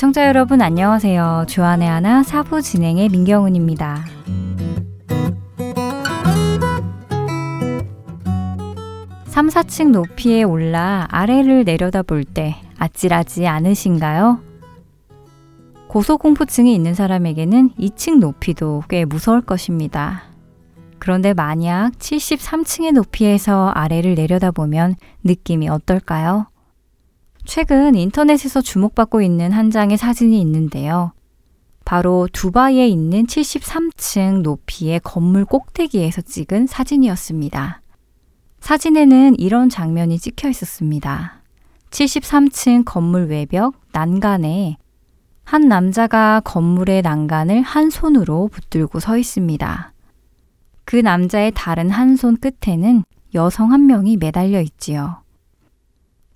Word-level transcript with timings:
애청자 0.00 0.26
여러분 0.26 0.62
안녕하세요. 0.62 1.44
주안의 1.46 1.86
하나 1.86 2.22
사부 2.22 2.62
진행의 2.62 3.10
민경훈입니다. 3.10 4.06
3, 9.26 9.48
4층 9.48 9.90
높이에 9.90 10.42
올라 10.42 11.06
아래를 11.10 11.64
내려다볼 11.64 12.24
때 12.24 12.56
아찔하지 12.78 13.46
않으신가요? 13.46 14.40
고소공포증이 15.88 16.74
있는 16.74 16.94
사람에게는 16.94 17.72
2층 17.78 18.20
높이도 18.20 18.84
꽤 18.88 19.04
무서울 19.04 19.42
것입니다. 19.42 20.22
그런데 20.98 21.34
만약 21.34 21.90
73층의 21.98 22.92
높이에서 22.92 23.68
아래를 23.74 24.14
내려다보면 24.14 24.94
느낌이 25.24 25.68
어떨까요? 25.68 26.46
최근 27.50 27.96
인터넷에서 27.96 28.60
주목받고 28.60 29.22
있는 29.22 29.50
한 29.50 29.72
장의 29.72 29.96
사진이 29.96 30.40
있는데요. 30.40 31.10
바로 31.84 32.28
두바이에 32.32 32.86
있는 32.86 33.26
73층 33.26 34.42
높이의 34.42 35.00
건물 35.02 35.44
꼭대기에서 35.44 36.20
찍은 36.20 36.68
사진이었습니다. 36.68 37.82
사진에는 38.60 39.34
이런 39.40 39.68
장면이 39.68 40.20
찍혀 40.20 40.48
있었습니다. 40.48 41.42
73층 41.90 42.84
건물 42.84 43.26
외벽 43.26 43.74
난간에 43.90 44.76
한 45.42 45.66
남자가 45.66 46.40
건물의 46.44 47.02
난간을 47.02 47.62
한 47.62 47.90
손으로 47.90 48.46
붙들고 48.46 49.00
서 49.00 49.18
있습니다. 49.18 49.92
그 50.84 50.94
남자의 50.94 51.50
다른 51.52 51.90
한 51.90 52.14
손 52.14 52.36
끝에는 52.36 53.02
여성 53.34 53.72
한 53.72 53.86
명이 53.86 54.18
매달려 54.18 54.60
있지요. 54.60 55.22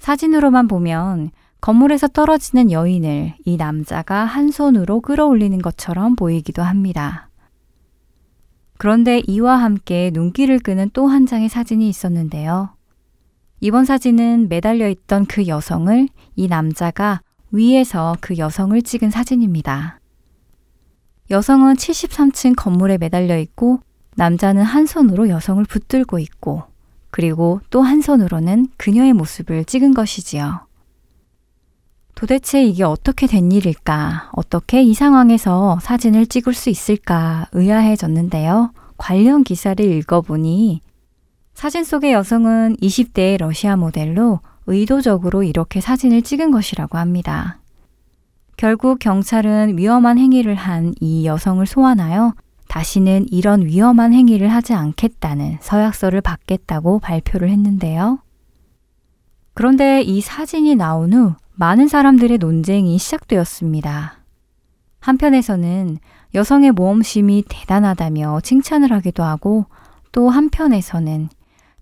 사진으로만 0.04 0.68
보면 0.68 1.30
건물에서 1.62 2.08
떨어지는 2.08 2.70
여인을 2.70 3.36
이 3.46 3.56
남자가 3.56 4.26
한 4.26 4.50
손으로 4.50 5.00
끌어올리는 5.00 5.56
것처럼 5.62 6.14
보이기도 6.14 6.62
합니다. 6.62 7.30
그런데 8.76 9.22
이와 9.26 9.56
함께 9.56 10.10
눈길을 10.12 10.58
끄는 10.58 10.90
또 10.92 11.06
한 11.06 11.24
장의 11.24 11.48
사진이 11.48 11.88
있었는데요. 11.88 12.76
이번 13.60 13.86
사진은 13.86 14.50
매달려 14.50 14.90
있던 14.90 15.24
그 15.24 15.46
여성을 15.46 16.06
이 16.36 16.48
남자가 16.48 17.22
위에서 17.50 18.14
그 18.20 18.36
여성을 18.36 18.82
찍은 18.82 19.08
사진입니다. 19.08 20.00
여성은 21.30 21.76
73층 21.76 22.54
건물에 22.54 22.98
매달려 22.98 23.38
있고 23.38 23.80
남자는 24.16 24.64
한 24.64 24.84
손으로 24.84 25.30
여성을 25.30 25.64
붙들고 25.64 26.18
있고 26.18 26.73
그리고 27.14 27.60
또 27.70 27.80
한 27.82 28.00
손으로는 28.00 28.66
그녀의 28.76 29.12
모습을 29.12 29.64
찍은 29.66 29.94
것이지요. 29.94 30.66
도대체 32.16 32.64
이게 32.64 32.82
어떻게 32.82 33.28
된 33.28 33.52
일일까? 33.52 34.30
어떻게 34.32 34.82
이 34.82 34.94
상황에서 34.94 35.78
사진을 35.80 36.26
찍을 36.26 36.54
수 36.54 36.70
있을까? 36.70 37.46
의아해졌는데요. 37.52 38.72
관련 38.96 39.44
기사를 39.44 39.84
읽어보니 39.84 40.80
사진 41.54 41.84
속의 41.84 42.12
여성은 42.12 42.78
20대의 42.82 43.38
러시아 43.38 43.76
모델로 43.76 44.40
의도적으로 44.66 45.44
이렇게 45.44 45.80
사진을 45.80 46.22
찍은 46.22 46.50
것이라고 46.50 46.98
합니다. 46.98 47.60
결국 48.56 48.98
경찰은 48.98 49.78
위험한 49.78 50.18
행위를 50.18 50.56
한 50.56 50.94
이 51.00 51.26
여성을 51.26 51.64
소환하여 51.64 52.34
다시는 52.74 53.26
이런 53.30 53.64
위험한 53.66 54.12
행위를 54.12 54.48
하지 54.48 54.74
않겠다는 54.74 55.58
서약서를 55.60 56.20
받겠다고 56.20 56.98
발표를 56.98 57.48
했는데요. 57.48 58.18
그런데 59.54 60.02
이 60.02 60.20
사진이 60.20 60.74
나온 60.74 61.12
후 61.12 61.34
많은 61.54 61.86
사람들의 61.86 62.38
논쟁이 62.38 62.98
시작되었습니다. 62.98 64.18
한편에서는 64.98 65.98
여성의 66.34 66.72
모험심이 66.72 67.44
대단하다며 67.48 68.40
칭찬을 68.42 68.90
하기도 68.90 69.22
하고 69.22 69.66
또 70.10 70.28
한편에서는 70.28 71.28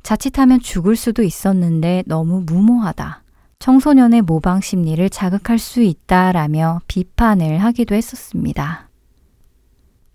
자칫하면 0.03 0.61
죽을 0.61 0.97
수도 0.97 1.23
있었는데 1.23 2.03
너무 2.07 2.43
무모하다. 2.45 3.23
청소년의 3.61 4.21
모방 4.21 4.61
심리를 4.61 5.09
자극할 5.09 5.59
수 5.59 5.81
있다라며 5.81 6.83
비판을 6.87 7.63
하기도 7.63 7.95
했었습니다. 7.95 8.92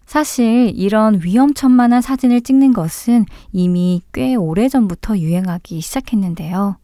사실 0.08 0.72
이런 0.74 1.22
위험천만한 1.22 2.02
사진을 2.02 2.40
찍는 2.40 2.72
것은 2.72 3.26
이미 3.52 4.02
꽤 4.14 4.36
오래전부터 4.36 5.18
유행하기 5.18 5.82
시작했는데요. 5.82 6.78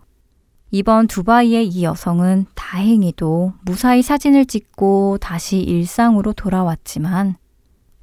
이번 0.72 1.08
두바이의 1.08 1.68
이 1.70 1.84
여성은 1.86 2.48
다행히도 2.54 3.54
무사히 3.62 4.02
사진을 4.02 4.46
찍고 4.46 5.20
다시 5.22 5.60
일상으로 5.60 6.34
돌아왔지만 6.34 7.38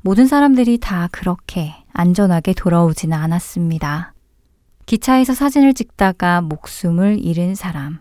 모든 0.00 0.26
사람들이 0.26 0.78
다 0.78 1.10
그렇게 1.12 1.75
안전하게 1.92 2.54
돌아오지는 2.54 3.14
않았습니다. 3.14 4.14
기차에서 4.86 5.34
사진을 5.34 5.75
찍다가 5.75 6.41
목숨을 6.41 7.22
잃은 7.22 7.54
사람, 7.54 7.98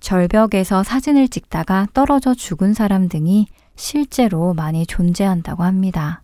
절벽에서 0.00 0.82
사진을 0.82 1.28
찍다가 1.28 1.88
떨어져 1.92 2.32
죽은 2.32 2.72
사람 2.72 3.08
등이 3.08 3.48
실제로 3.76 4.54
많이 4.54 4.86
존재한다고 4.86 5.62
합니다. 5.62 6.22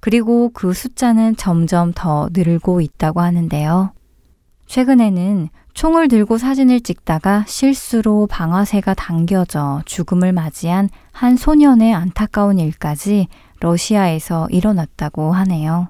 그리고 0.00 0.50
그 0.52 0.72
숫자는 0.72 1.36
점점 1.36 1.92
더 1.92 2.28
늘고 2.32 2.80
있다고 2.80 3.20
하는데요. 3.20 3.92
최근에는 4.66 5.48
총을 5.72 6.08
들고 6.08 6.38
사진을 6.38 6.80
찍다가 6.80 7.44
실수로 7.46 8.26
방아쇠가 8.26 8.94
당겨져 8.94 9.82
죽음을 9.86 10.32
맞이한 10.32 10.90
한 11.12 11.36
소년의 11.36 11.94
안타까운 11.94 12.58
일까지 12.58 13.28
러시아에서 13.60 14.48
일어났다고 14.50 15.32
하네요. 15.32 15.88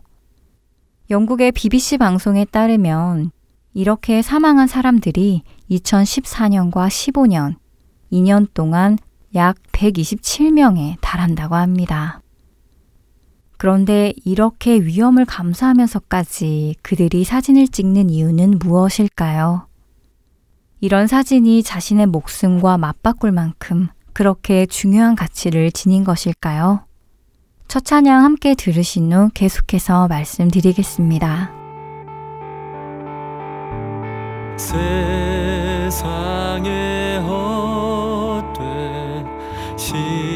영국의 1.10 1.52
BBC 1.52 1.98
방송에 1.98 2.44
따르면 2.44 3.30
이렇게 3.72 4.22
사망한 4.22 4.66
사람들이 4.66 5.42
2014년과 5.70 6.88
15년, 6.88 7.56
2년 8.12 8.46
동안 8.52 8.98
약 9.34 9.56
127명에 9.72 10.96
달한다고 11.00 11.54
합니다. 11.54 12.20
그런데 13.58 14.14
이렇게 14.24 14.76
위험을 14.76 15.24
감수하면서까지 15.24 16.76
그들이 16.82 17.24
사진을 17.24 17.66
찍는 17.68 18.08
이유는 18.08 18.60
무엇일까요? 18.60 19.66
이런 20.80 21.08
사진이 21.08 21.64
자신의 21.64 22.06
목숨과 22.06 22.78
맞바꿀 22.78 23.32
만큼 23.32 23.88
그렇게 24.12 24.64
중요한 24.64 25.16
가치를 25.16 25.72
지닌 25.72 26.04
것일까요? 26.04 26.84
첫 27.66 27.84
찬양 27.84 28.24
함께 28.24 28.54
들으신 28.54 29.12
후 29.12 29.28
계속해서 29.34 30.06
말씀드리겠습니다. 30.06 31.50
세상에 35.76 35.98
헛된 37.26 39.26
신 39.76 40.27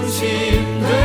중심 0.00 0.99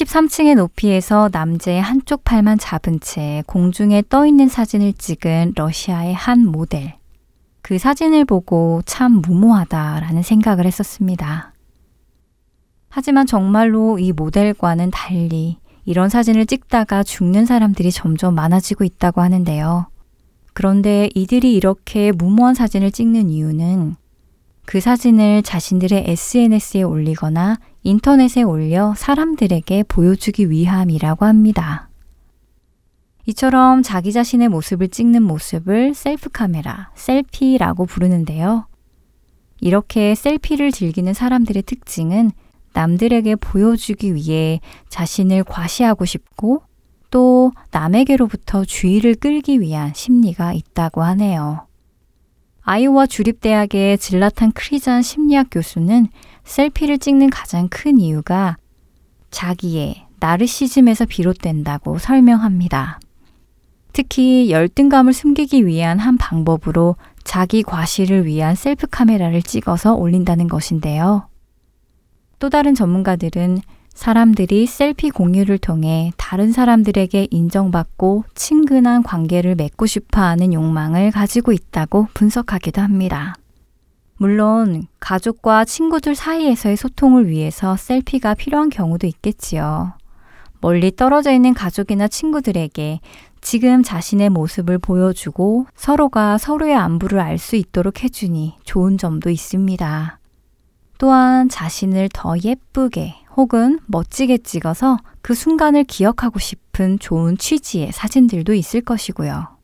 73층의 0.00 0.54
높이에서 0.54 1.28
남자의 1.30 1.80
한쪽 1.82 2.24
팔만 2.24 2.58
잡은 2.58 3.00
채 3.00 3.42
공중에 3.46 4.02
떠 4.08 4.26
있는 4.26 4.48
사진을 4.48 4.94
찍은 4.94 5.52
러시아의 5.56 6.14
한 6.14 6.46
모델. 6.46 6.94
그 7.60 7.78
사진을 7.78 8.24
보고 8.24 8.80
참 8.86 9.20
무모하다라는 9.20 10.22
생각을 10.22 10.64
했었습니다. 10.64 11.52
하지만 12.88 13.26
정말로 13.26 13.98
이 13.98 14.12
모델과는 14.12 14.90
달리 14.90 15.58
이런 15.84 16.08
사진을 16.08 16.46
찍다가 16.46 17.02
죽는 17.02 17.44
사람들이 17.44 17.92
점점 17.92 18.34
많아지고 18.34 18.84
있다고 18.84 19.20
하는데요. 19.20 19.88
그런데 20.54 21.10
이들이 21.14 21.54
이렇게 21.54 22.10
무모한 22.12 22.54
사진을 22.54 22.90
찍는 22.90 23.28
이유는 23.28 23.96
그 24.64 24.80
사진을 24.80 25.42
자신들의 25.42 26.04
SNS에 26.06 26.82
올리거나 26.82 27.58
인터넷에 27.82 28.42
올려 28.42 28.94
사람들에게 28.96 29.84
보여주기 29.84 30.50
위함이라고 30.50 31.24
합니다. 31.24 31.88
이처럼 33.26 33.82
자기 33.82 34.12
자신의 34.12 34.48
모습을 34.48 34.88
찍는 34.88 35.22
모습을 35.22 35.94
셀프 35.94 36.28
카메라, 36.30 36.90
셀피라고 36.94 37.86
부르는데요. 37.86 38.66
이렇게 39.60 40.14
셀피를 40.14 40.72
즐기는 40.72 41.12
사람들의 41.12 41.62
특징은 41.62 42.32
남들에게 42.72 43.36
보여주기 43.36 44.14
위해 44.14 44.60
자신을 44.88 45.44
과시하고 45.44 46.04
싶고 46.04 46.62
또 47.10 47.52
남에게로부터 47.70 48.64
주의를 48.64 49.16
끌기 49.16 49.60
위한 49.60 49.92
심리가 49.94 50.52
있다고 50.52 51.02
하네요. 51.02 51.66
아이오와 52.62 53.06
주립대학의 53.06 53.98
질라탄 53.98 54.52
크리잔 54.52 55.02
심리학 55.02 55.48
교수는 55.50 56.08
셀피를 56.44 56.98
찍는 56.98 57.30
가장 57.30 57.68
큰 57.68 57.98
이유가 57.98 58.56
자기의 59.30 60.06
나르시즘에서 60.20 61.06
비롯된다고 61.06 61.98
설명합니다. 61.98 63.00
특히 63.92 64.50
열등감을 64.50 65.12
숨기기 65.12 65.66
위한 65.66 65.98
한 65.98 66.16
방법으로 66.16 66.96
자기 67.24 67.62
과시를 67.62 68.26
위한 68.26 68.54
셀프 68.54 68.86
카메라를 68.86 69.42
찍어서 69.42 69.94
올린다는 69.94 70.48
것인데요. 70.48 71.28
또 72.38 72.48
다른 72.48 72.74
전문가들은 72.74 73.60
사람들이 73.92 74.66
셀피 74.66 75.10
공유를 75.10 75.58
통해 75.58 76.12
다른 76.16 76.52
사람들에게 76.52 77.28
인정받고 77.30 78.24
친근한 78.34 79.02
관계를 79.02 79.56
맺고 79.56 79.86
싶어 79.86 80.22
하는 80.22 80.54
욕망을 80.54 81.10
가지고 81.10 81.52
있다고 81.52 82.08
분석하기도 82.14 82.80
합니다. 82.80 83.34
물론 84.20 84.86
가족과 85.00 85.64
친구들 85.64 86.14
사이에서의 86.14 86.76
소통을 86.76 87.28
위해서 87.28 87.74
셀피가 87.78 88.34
필요한 88.34 88.68
경우도 88.68 89.06
있겠지요. 89.06 89.94
멀리 90.60 90.94
떨어져 90.94 91.32
있는 91.32 91.54
가족이나 91.54 92.06
친구들에게 92.06 93.00
지금 93.40 93.82
자신의 93.82 94.28
모습을 94.28 94.76
보여주고 94.76 95.68
서로가 95.74 96.36
서로의 96.36 96.74
안부를 96.74 97.18
알 97.18 97.38
수 97.38 97.56
있도록 97.56 98.04
해주니 98.04 98.56
좋은 98.62 98.98
점도 98.98 99.30
있습니다. 99.30 100.18
또한 100.98 101.48
자신을 101.48 102.10
더 102.12 102.34
예쁘게 102.44 103.14
혹은 103.38 103.78
멋지게 103.86 104.36
찍어서 104.42 104.98
그 105.22 105.32
순간을 105.32 105.84
기억하고 105.84 106.38
싶은 106.38 106.98
좋은 106.98 107.38
취지의 107.38 107.92
사진들도 107.92 108.52
있을 108.52 108.82
것이고요. 108.82 109.59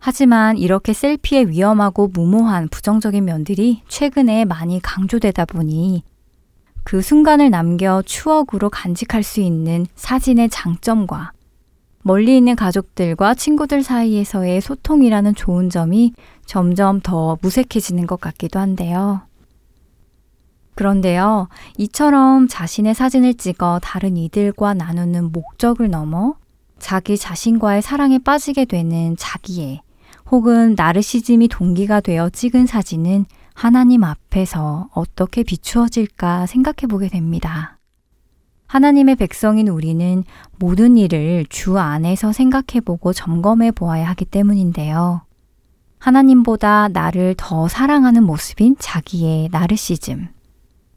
하지만 0.00 0.56
이렇게 0.56 0.94
셀피의 0.94 1.50
위험하고 1.50 2.08
무모한 2.08 2.68
부정적인 2.68 3.22
면들이 3.22 3.82
최근에 3.86 4.46
많이 4.46 4.80
강조되다 4.80 5.44
보니 5.44 6.02
그 6.84 7.02
순간을 7.02 7.50
남겨 7.50 8.02
추억으로 8.04 8.70
간직할 8.70 9.22
수 9.22 9.40
있는 9.40 9.86
사진의 9.96 10.48
장점과 10.48 11.32
멀리 12.02 12.38
있는 12.38 12.56
가족들과 12.56 13.34
친구들 13.34 13.82
사이에서의 13.82 14.62
소통이라는 14.62 15.34
좋은 15.34 15.68
점이 15.68 16.14
점점 16.46 17.00
더 17.02 17.36
무색해지는 17.42 18.06
것 18.06 18.18
같기도 18.18 18.58
한데요. 18.58 19.20
그런데요, 20.76 21.48
이처럼 21.76 22.48
자신의 22.48 22.94
사진을 22.94 23.34
찍어 23.34 23.80
다른 23.82 24.16
이들과 24.16 24.72
나누는 24.72 25.30
목적을 25.30 25.90
넘어 25.90 26.36
자기 26.78 27.18
자신과의 27.18 27.82
사랑에 27.82 28.18
빠지게 28.18 28.64
되는 28.64 29.14
자기애 29.18 29.82
혹은 30.30 30.74
나르시즘이 30.76 31.48
동기가 31.48 32.00
되어 32.00 32.30
찍은 32.30 32.66
사진은 32.66 33.26
하나님 33.52 34.04
앞에서 34.04 34.88
어떻게 34.94 35.42
비추어질까 35.42 36.46
생각해 36.46 36.86
보게 36.88 37.08
됩니다. 37.08 37.78
하나님의 38.68 39.16
백성인 39.16 39.66
우리는 39.66 40.22
모든 40.58 40.96
일을 40.96 41.46
주 41.48 41.78
안에서 41.78 42.32
생각해 42.32 42.80
보고 42.84 43.12
점검해 43.12 43.72
보아야 43.72 44.08
하기 44.10 44.24
때문인데요. 44.26 45.22
하나님보다 45.98 46.88
나를 46.88 47.34
더 47.36 47.66
사랑하는 47.66 48.22
모습인 48.22 48.76
자기의 48.78 49.48
나르시즘. 49.50 50.28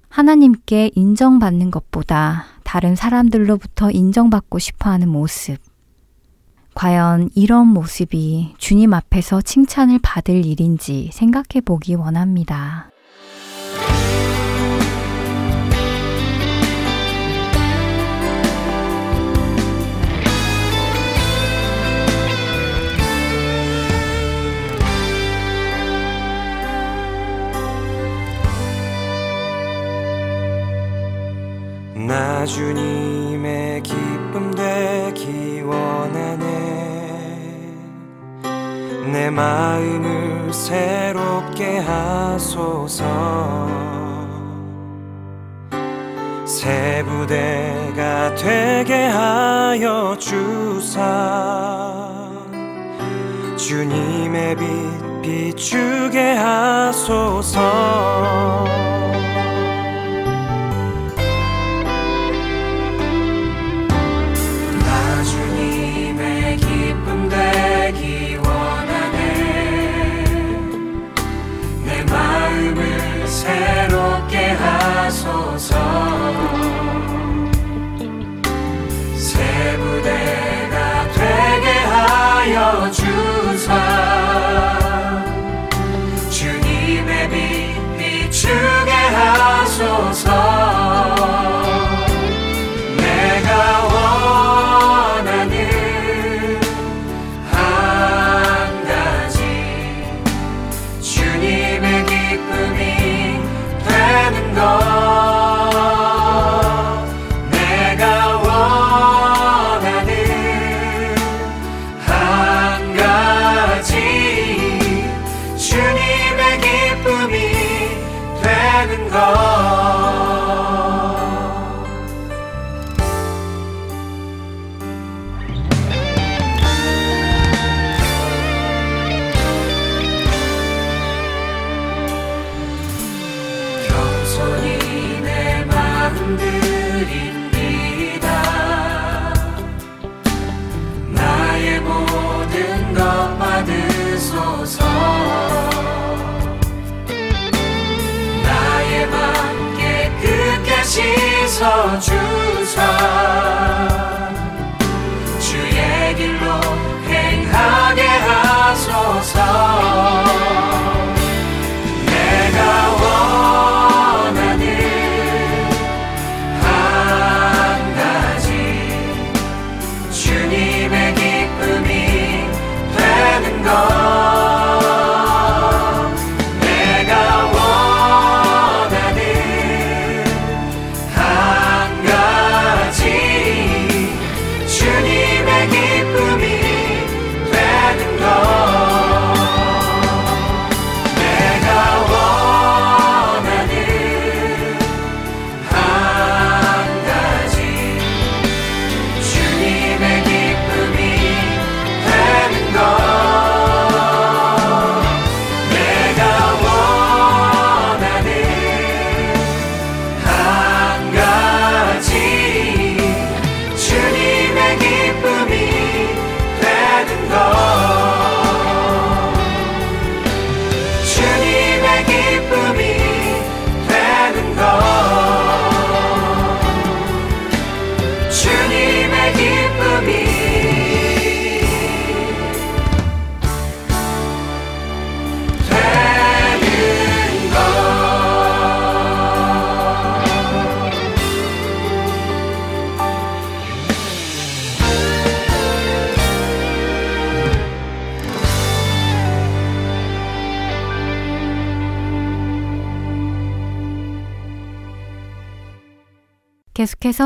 하나님께 0.09 0.91
인정받는 0.93 1.71
것보다 1.71 2.45
다른 2.63 2.95
사람들로부터 2.95 3.89
인정받고 3.89 4.59
싶어 4.59 4.91
하는 4.91 5.09
모습. 5.09 5.57
과연 6.75 7.29
이런 7.35 7.67
모습이 7.67 8.55
주님 8.57 8.93
앞에서 8.93 9.41
칭찬을 9.41 9.99
받을 10.01 10.45
일인지 10.45 11.09
생각해 11.13 11.61
보기 11.63 11.95
원합니다. 11.95 12.89
나 32.07 32.45
주님의 32.45 33.81
기쁨 33.81 34.51
되기 34.51 35.61
원하네 35.61 36.42
내 39.13 39.29
마음을 39.29 40.51
새롭게 40.51 41.77
하소서. 41.77 43.05
새 46.45 47.03
부대가 47.05 48.33
되게 48.33 49.05
하여 49.05 50.17
주사. 50.19 50.99
주님의 53.55 54.55
빛 54.55 55.13
비추게 55.21 56.33
하소서 56.33 57.61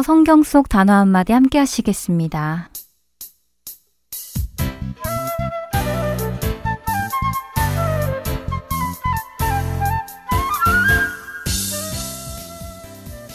성경 0.08 0.42
속 0.42 0.70
단어 0.70 0.94
한마디 0.94 1.34
함께 1.34 1.58
하시겠습니다. 1.58 2.70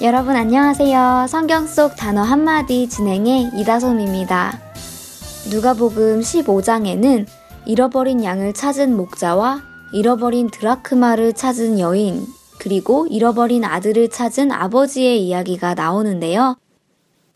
여러분 0.00 0.35
안녕하세요. 0.35 1.26
성경 1.29 1.67
속 1.67 1.95
단어 1.95 2.23
한마디 2.23 2.88
진행의 2.88 3.50
이다솜입니다. 3.55 4.59
누가복음 5.50 6.21
15장에는 6.21 7.26
잃어버린 7.67 8.25
양을 8.25 8.55
찾은 8.55 8.97
목자와 8.97 9.61
잃어버린 9.93 10.49
드라크마를 10.50 11.35
찾은 11.35 11.79
여인, 11.79 12.26
그리고 12.59 13.07
잃어버린 13.11 13.62
아들을 13.62 14.09
찾은 14.09 14.52
아버지의 14.52 15.23
이야기가 15.23 15.75
나오는데요. 15.75 16.57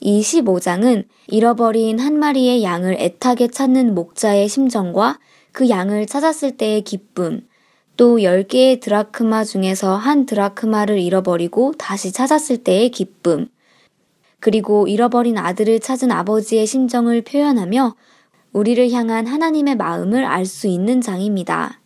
이 0.00 0.21
15장은 0.21 1.05
잃어버린 1.29 1.99
한 1.99 2.19
마리의 2.19 2.62
양을 2.62 2.97
애타게 3.00 3.49
찾는 3.49 3.95
목자의 3.95 4.49
심정과 4.49 5.19
그 5.53 5.69
양을 5.69 6.07
찾았을 6.07 6.57
때의 6.57 6.83
기쁨, 6.83 7.47
또 7.97 8.19
10개의 8.19 8.81
드라크마 8.81 9.45
중에서 9.45 9.97
한 9.97 10.26
드라크마를 10.26 10.99
잃어버리고 11.00 11.73
다시 11.79 12.12
찾았을 12.12 12.59
때의 12.59 12.91
기쁨, 12.91 13.49
그리고 14.38 14.87
잃어버린 14.87 15.38
아들을 15.38 15.81
찾은 15.81 16.12
아버지의 16.12 16.67
심정을 16.67 17.23
표현하며 17.23 17.97
우리를 18.53 18.91
향한 18.93 19.26
하나님의 19.26 19.76
마음을 19.76 20.25
알 20.25 20.45
수 20.47 20.67
있는 20.67 21.00
장입니다. 21.00 21.81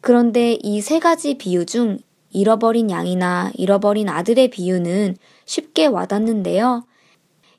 그런데 0.00 0.58
이 0.62 0.80
세 0.80 0.98
가지 0.98 1.38
비유 1.38 1.64
중 1.64 1.98
잃어버린 2.30 2.90
양이나 2.90 3.50
잃어버린 3.54 4.08
아들의 4.10 4.48
비유는 4.48 5.16
쉽게 5.46 5.86
와닿는데요. 5.86 6.84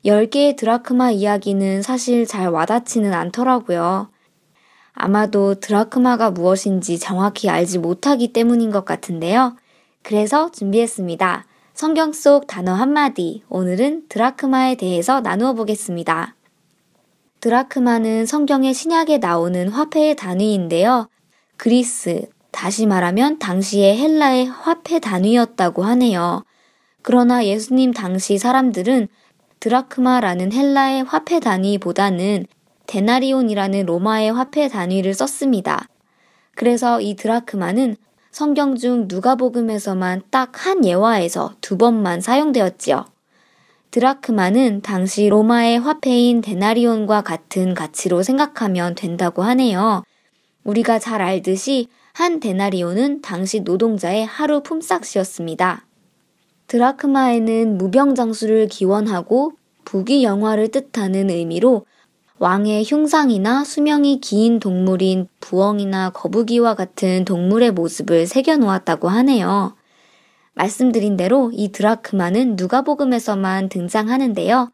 10개의 0.06 0.56
드라크마 0.56 1.10
이야기는 1.10 1.82
사실 1.82 2.28
잘 2.28 2.50
와닿지는 2.50 3.12
않더라고요. 3.14 4.10
아마도 4.94 5.56
드라크마가 5.56 6.30
무엇인지 6.32 7.00
정확히 7.00 7.50
알지 7.50 7.80
못하기 7.80 8.32
때문인 8.32 8.72
것 8.72 8.86
같은데요. 8.86 9.56
그래서 10.04 10.52
준비했습니다. 10.52 11.46
성경 11.74 12.14
속 12.14 12.48
단어 12.48 12.74
한마디, 12.74 13.44
오늘은 13.50 14.04
드라크마에 14.08 14.76
대해서 14.76 15.22
나누어 15.22 15.54
보겠습니다. 15.54 16.36
드라크마는 17.42 18.26
성경의 18.26 18.74
신약에 18.74 19.18
나오는 19.18 19.68
화폐의 19.68 20.16
단위인데요. 20.16 21.10
그리스, 21.58 22.28
다시 22.52 22.86
말하면 22.86 23.40
당시의 23.40 23.98
헬라의 23.98 24.46
화폐 24.46 25.00
단위였다고 25.00 25.84
하네요. 25.84 26.46
그러나 27.02 27.46
예수님 27.46 27.92
당시 27.92 28.38
사람들은 28.38 29.10
드라크마라는 29.60 30.52
헬라의 30.52 31.04
화폐 31.04 31.40
단위보다는 31.40 32.46
데나리온이라는 32.88 33.86
로마의 33.86 34.32
화폐 34.34 34.68
단위를 34.68 35.14
썼습니다. 35.14 35.88
그래서 36.56 37.02
이 37.02 37.16
드라크마는 37.16 37.96
성경 38.32 38.76
중 38.76 39.06
누가복음에서만 39.08 40.24
딱 40.30 40.66
한 40.66 40.84
예화에서 40.86 41.54
두 41.62 41.78
번만 41.78 42.22
사용되었지요. 42.22 43.06
드라크마는 43.92 44.82
당시 44.82 45.30
로마의 45.30 45.80
화폐인 45.80 46.42
데나리온과 46.42 47.22
같은 47.22 47.74
가치로 47.74 48.24
생각하면 48.24 48.96
된다고 48.96 49.42
하네요. 49.44 50.04
우리가 50.64 51.00
잘 51.00 51.22
알듯이 51.22 51.88
한 52.14 52.40
데나리온은 52.40 53.22
당시 53.22 53.62
노동자의 53.62 54.26
하루 54.26 54.64
품삯이었습니다. 54.64 55.85
드라크마에는 56.68 57.78
무병장수를 57.78 58.68
기원하고 58.68 59.54
부귀 59.86 60.24
영화를 60.24 60.70
뜻하는 60.70 61.30
의미로 61.30 61.86
왕의 62.38 62.84
흉상이나 62.86 63.64
수명이 63.64 64.20
긴 64.20 64.60
동물인 64.60 65.30
부엉이나 65.40 66.10
거북이와 66.10 66.76
같은 66.76 67.24
동물의 67.24 67.72
모습을 67.72 68.28
새겨놓았다고 68.28 69.08
하네요. 69.08 69.76
말씀드린 70.54 71.16
대로 71.16 71.52
이 71.54 71.72
드라크마는 71.72 72.56
누가복음에서만 72.58 73.70
등장하는데요. 73.70 74.72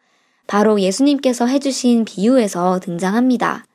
바로 0.48 0.82
예수님께서 0.82 1.46
해주신 1.46 2.06
비유에서 2.06 2.80
등장합니다. 2.80 3.66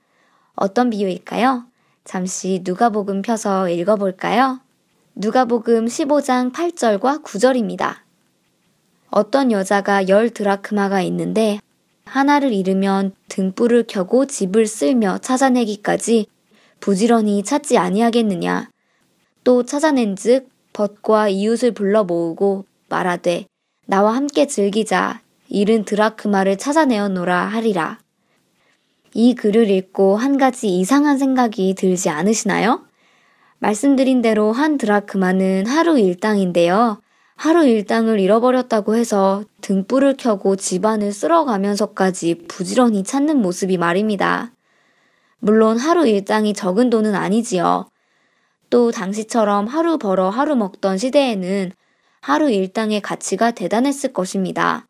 어떤 0.54 0.90
비유일까요? 0.90 1.64
잠시 2.04 2.62
누가복음 2.64 3.22
펴서 3.22 3.68
읽어볼까요? 3.68 4.60
누가복음 5.14 5.86
15장 5.86 6.52
8절과 6.52 7.22
9절입니다. 7.22 8.05
어떤 9.10 9.52
여자가 9.52 10.08
열 10.08 10.30
드라크마가 10.30 11.02
있는데 11.02 11.60
하나를 12.04 12.52
잃으면 12.52 13.12
등불을 13.28 13.84
켜고 13.88 14.26
집을 14.26 14.66
쓸며 14.66 15.18
찾아내기까지 15.18 16.26
부지런히 16.80 17.42
찾지 17.42 17.78
아니하겠느냐. 17.78 18.70
또 19.44 19.64
찾아낸즉 19.64 20.48
벗과 20.72 21.28
이웃을 21.28 21.72
불러 21.72 22.04
모으고 22.04 22.64
말하되 22.88 23.46
나와 23.86 24.14
함께 24.14 24.46
즐기자 24.46 25.20
잃은 25.48 25.84
드라크마를 25.84 26.58
찾아내었노라 26.58 27.46
하리라. 27.46 27.98
이 29.14 29.34
글을 29.34 29.70
읽고 29.70 30.16
한 30.16 30.36
가지 30.36 30.68
이상한 30.78 31.18
생각이 31.18 31.74
들지 31.74 32.10
않으시나요? 32.10 32.84
말씀드린 33.58 34.20
대로 34.20 34.52
한 34.52 34.76
드라크마는 34.76 35.66
하루 35.66 35.98
일당인데요. 35.98 37.00
하루 37.36 37.66
일당을 37.66 38.18
잃어버렸다고 38.18 38.96
해서 38.96 39.44
등불을 39.60 40.16
켜고 40.16 40.56
집안을 40.56 41.12
쓸어가면서까지 41.12 42.46
부지런히 42.48 43.04
찾는 43.04 43.42
모습이 43.42 43.76
말입니다. 43.76 44.52
물론 45.38 45.76
하루 45.76 46.08
일당이 46.08 46.54
적은 46.54 46.88
돈은 46.88 47.14
아니지요. 47.14 47.90
또 48.70 48.90
당시처럼 48.90 49.66
하루 49.66 49.98
벌어 49.98 50.30
하루 50.30 50.56
먹던 50.56 50.96
시대에는 50.96 51.72
하루 52.22 52.50
일당의 52.50 53.02
가치가 53.02 53.50
대단했을 53.50 54.14
것입니다. 54.14 54.86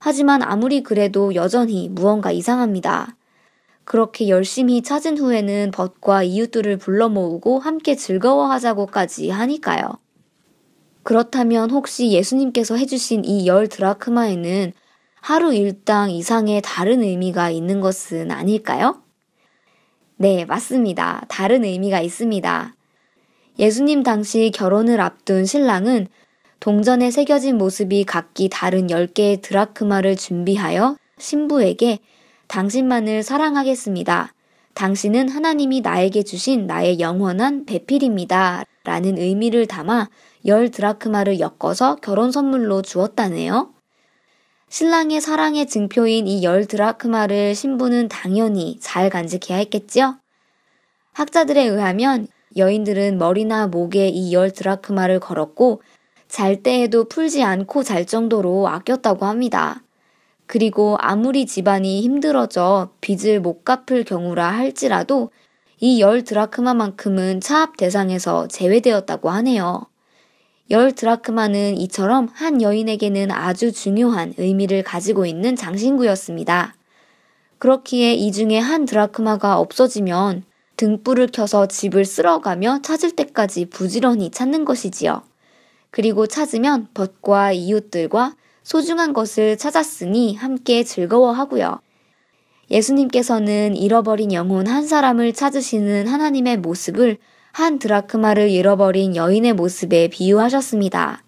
하지만 0.00 0.42
아무리 0.42 0.82
그래도 0.82 1.34
여전히 1.36 1.88
무언가 1.88 2.32
이상합니다. 2.32 3.16
그렇게 3.84 4.28
열심히 4.28 4.82
찾은 4.82 5.16
후에는 5.16 5.70
벗과 5.70 6.24
이웃들을 6.24 6.76
불러 6.78 7.08
모으고 7.08 7.60
함께 7.60 7.94
즐거워하자고까지 7.94 9.30
하니까요. 9.30 10.02
그렇다면 11.02 11.70
혹시 11.70 12.10
예수님께서 12.12 12.76
해주신 12.76 13.24
이 13.24 13.46
열 13.46 13.68
드라크마에는 13.68 14.72
하루 15.20 15.54
일당 15.54 16.10
이상의 16.10 16.62
다른 16.64 17.02
의미가 17.02 17.50
있는 17.50 17.80
것은 17.80 18.30
아닐까요? 18.30 19.02
네, 20.16 20.44
맞습니다. 20.44 21.24
다른 21.28 21.64
의미가 21.64 22.00
있습니다. 22.00 22.74
예수님 23.58 24.02
당시 24.02 24.50
결혼을 24.54 25.00
앞둔 25.00 25.44
신랑은 25.44 26.06
동전에 26.60 27.10
새겨진 27.10 27.58
모습이 27.58 28.04
각기 28.04 28.48
다른 28.48 28.86
10개의 28.86 29.42
드라크마를 29.42 30.16
준비하여 30.16 30.96
신부에게 31.18 31.98
당신만을 32.46 33.22
사랑하겠습니다. 33.22 34.32
당신은 34.74 35.28
하나님이 35.28 35.80
나에게 35.80 36.22
주신 36.22 36.66
나의 36.66 36.98
영원한 37.00 37.66
배필입니다. 37.66 38.64
라는 38.84 39.18
의미를 39.18 39.66
담아 39.66 40.08
열 40.46 40.70
드라크마를 40.70 41.40
엮어서 41.40 41.96
결혼 41.96 42.32
선물로 42.32 42.82
주었다네요. 42.82 43.70
신랑의 44.68 45.20
사랑의 45.20 45.66
증표인 45.66 46.26
이 46.26 46.42
열 46.42 46.66
드라크마를 46.66 47.54
신부는 47.54 48.08
당연히 48.08 48.78
잘 48.80 49.10
간직해야 49.10 49.58
했겠지요? 49.58 50.18
학자들에 51.12 51.62
의하면 51.64 52.26
여인들은 52.56 53.18
머리나 53.18 53.66
목에 53.66 54.08
이 54.08 54.32
열 54.32 54.50
드라크마를 54.50 55.20
걸었고 55.20 55.82
잘 56.28 56.62
때에도 56.62 57.04
풀지 57.04 57.42
않고 57.42 57.82
잘 57.82 58.06
정도로 58.06 58.66
아꼈다고 58.68 59.26
합니다. 59.26 59.82
그리고 60.46 60.96
아무리 61.00 61.46
집안이 61.46 62.00
힘들어져 62.02 62.90
빚을 63.00 63.40
못 63.40 63.64
갚을 63.64 64.04
경우라 64.04 64.48
할지라도 64.50 65.30
이 65.80 66.00
열 66.00 66.24
드라크마만큼은 66.24 67.40
차압 67.40 67.76
대상에서 67.76 68.48
제외되었다고 68.48 69.30
하네요. 69.30 69.86
열 70.70 70.92
드라크마는 70.92 71.76
이처럼 71.78 72.28
한 72.32 72.62
여인에게는 72.62 73.30
아주 73.30 73.72
중요한 73.72 74.32
의미를 74.38 74.82
가지고 74.82 75.26
있는 75.26 75.56
장신구였습니다. 75.56 76.74
그렇기에 77.58 78.14
이 78.14 78.32
중에 78.32 78.58
한 78.58 78.86
드라크마가 78.86 79.58
없어지면 79.58 80.44
등불을 80.76 81.28
켜서 81.32 81.66
집을 81.66 82.04
쓸어가며 82.04 82.80
찾을 82.82 83.12
때까지 83.12 83.66
부지런히 83.66 84.30
찾는 84.30 84.64
것이지요. 84.64 85.22
그리고 85.90 86.26
찾으면 86.26 86.88
벗과 86.94 87.52
이웃들과 87.52 88.34
소중한 88.62 89.12
것을 89.12 89.58
찾았으니 89.58 90.36
함께 90.36 90.84
즐거워하고요. 90.84 91.80
예수님께서는 92.70 93.76
잃어버린 93.76 94.32
영혼 94.32 94.66
한 94.66 94.86
사람을 94.86 95.34
찾으시는 95.34 96.06
하나님의 96.06 96.58
모습을 96.58 97.18
한 97.52 97.78
드라크마를 97.78 98.50
잃어버린 98.50 99.14
여인의 99.14 99.52
모습에 99.52 100.08
비유하셨습니다. 100.08 101.22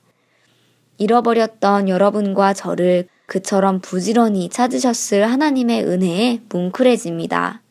잃어버렸던 0.99 1.89
여러분과 1.89 2.55
저를 2.55 3.07
그처럼 3.27 3.81
부지런히 3.81 4.49
찾으셨을 4.49 5.31
하나님의 5.31 5.85
은혜에 5.85 6.41
뭉클해집니다. 6.49 7.63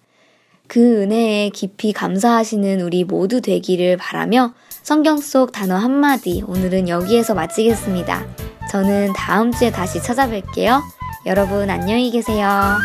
그 0.68 1.02
은혜에 1.02 1.50
깊이 1.50 1.94
감사하시는 1.94 2.82
우리 2.82 3.04
모두 3.04 3.42
되기를 3.42 3.98
바라며 3.98 4.54
성경 4.82 5.18
속 5.18 5.52
단어 5.52 5.76
한마디 5.76 6.44
오늘은 6.46 6.90
여기에서 6.90 7.34
마치겠습니다. 7.34 8.26
저는 8.72 9.14
다음 9.14 9.52
주에 9.52 9.72
다시 9.72 10.00
찾아뵐게요. 10.00 10.82
여러분 11.26 11.70
안녕히 11.70 12.12
계세요. 12.12 12.78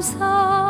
것 0.00 0.69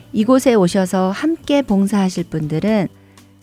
이곳에 0.13 0.53
오셔서 0.53 1.11
함께 1.11 1.61
봉사하실 1.61 2.25
분들은 2.25 2.89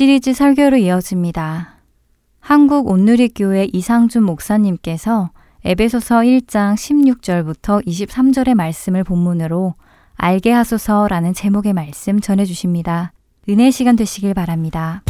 시리즈 0.00 0.32
설교로 0.32 0.78
이어집니다. 0.78 1.74
한국 2.40 2.88
온누리교회 2.88 3.68
이상준 3.70 4.22
목사님께서 4.22 5.28
에베소서 5.62 6.20
1장 6.20 6.74
16절부터 6.74 7.86
23절의 7.86 8.54
말씀을 8.54 9.04
본문으로 9.04 9.74
알게 10.14 10.52
하소서라는 10.52 11.34
제목의 11.34 11.74
말씀 11.74 12.18
전해 12.18 12.46
주십니다. 12.46 13.12
은혜 13.50 13.70
시간 13.70 13.94
되시길 13.94 14.32
바랍니다. 14.32 15.02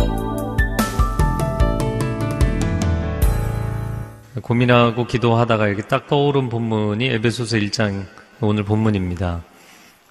고민하고 4.42 5.07
기도하다가 5.07 5.68
이렇게 5.68 5.83
딱 5.83 6.09
떠오른 6.09 6.48
본문이 6.48 7.07
에베소서 7.07 7.59
1장 7.59 8.07
오늘 8.40 8.64
본문입니다. 8.64 9.44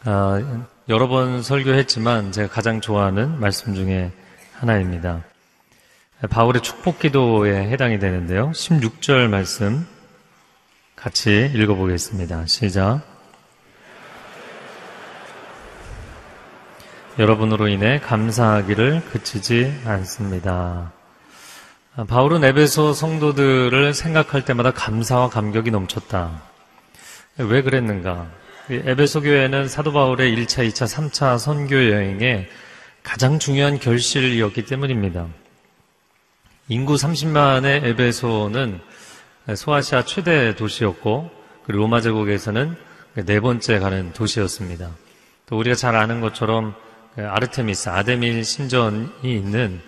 아, 0.06 0.64
여러 0.88 1.10
번 1.10 1.44
설교했지만 1.44 2.32
제가 2.32 2.48
가장 2.48 2.80
좋아하는 2.80 3.42
말씀 3.42 3.76
중에 3.76 4.14
하나입니다. 4.60 5.24
바울의 6.30 6.62
축복 6.62 7.00
기도에 7.00 7.70
해당이 7.70 7.98
되는데요. 8.00 8.52
16절 8.52 9.30
말씀 9.30 9.88
같이 10.98 11.50
읽어보겠습니다. 11.56 12.46
시작. 12.46 13.02
여러분으로 17.18 17.70
인해 17.70 18.00
감사하기를 18.02 19.06
그치지 19.06 19.82
않습니다. 19.86 20.92
바울은 22.10 22.44
에베소 22.44 22.92
성도들을 22.92 23.94
생각할 23.94 24.44
때마다 24.44 24.72
감사와 24.72 25.30
감격이 25.30 25.72
넘쳤다. 25.72 26.42
왜 27.38 27.62
그랬는가? 27.62 28.30
에베소 28.70 29.22
교회는 29.22 29.70
사도 29.70 29.94
바울의 29.94 30.36
1차, 30.36 30.68
2차, 30.68 30.86
3차 30.86 31.40
선교 31.40 31.90
여행에 31.92 32.50
가장 33.04 33.40
중요한 33.40 33.80
결실이었기 33.80 34.66
때문입니다. 34.66 35.28
인구 36.68 36.96
30만의 36.96 37.84
에베소는 37.86 38.80
소아시아 39.56 40.06
최대 40.06 40.56
도시였고, 40.56 41.32
그리고 41.64 41.84
로마 41.84 42.02
제국에서는 42.02 42.76
네 43.26 43.40
번째 43.40 43.80
가는 43.80 44.14
도시였습니다. 44.14 44.92
또 45.48 45.58
우리가 45.58 45.76
잘 45.76 45.96
아는 45.96 46.22
것처럼 46.22 46.76
아르테미스, 47.18 47.90
아데밀 47.90 48.46
신전이 48.46 49.10
있는 49.24 49.82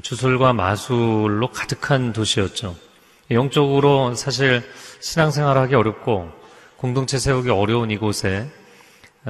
주술과 0.00 0.52
마술로 0.52 1.50
가득한 1.50 2.12
도시였죠. 2.12 2.76
영적으로 3.30 4.14
사실 4.14 4.62
신앙생활 5.00 5.58
하기 5.58 5.74
어렵고 5.74 6.30
공동체 6.76 7.18
세우기 7.18 7.50
어려운 7.50 7.90
이곳에 7.90 8.48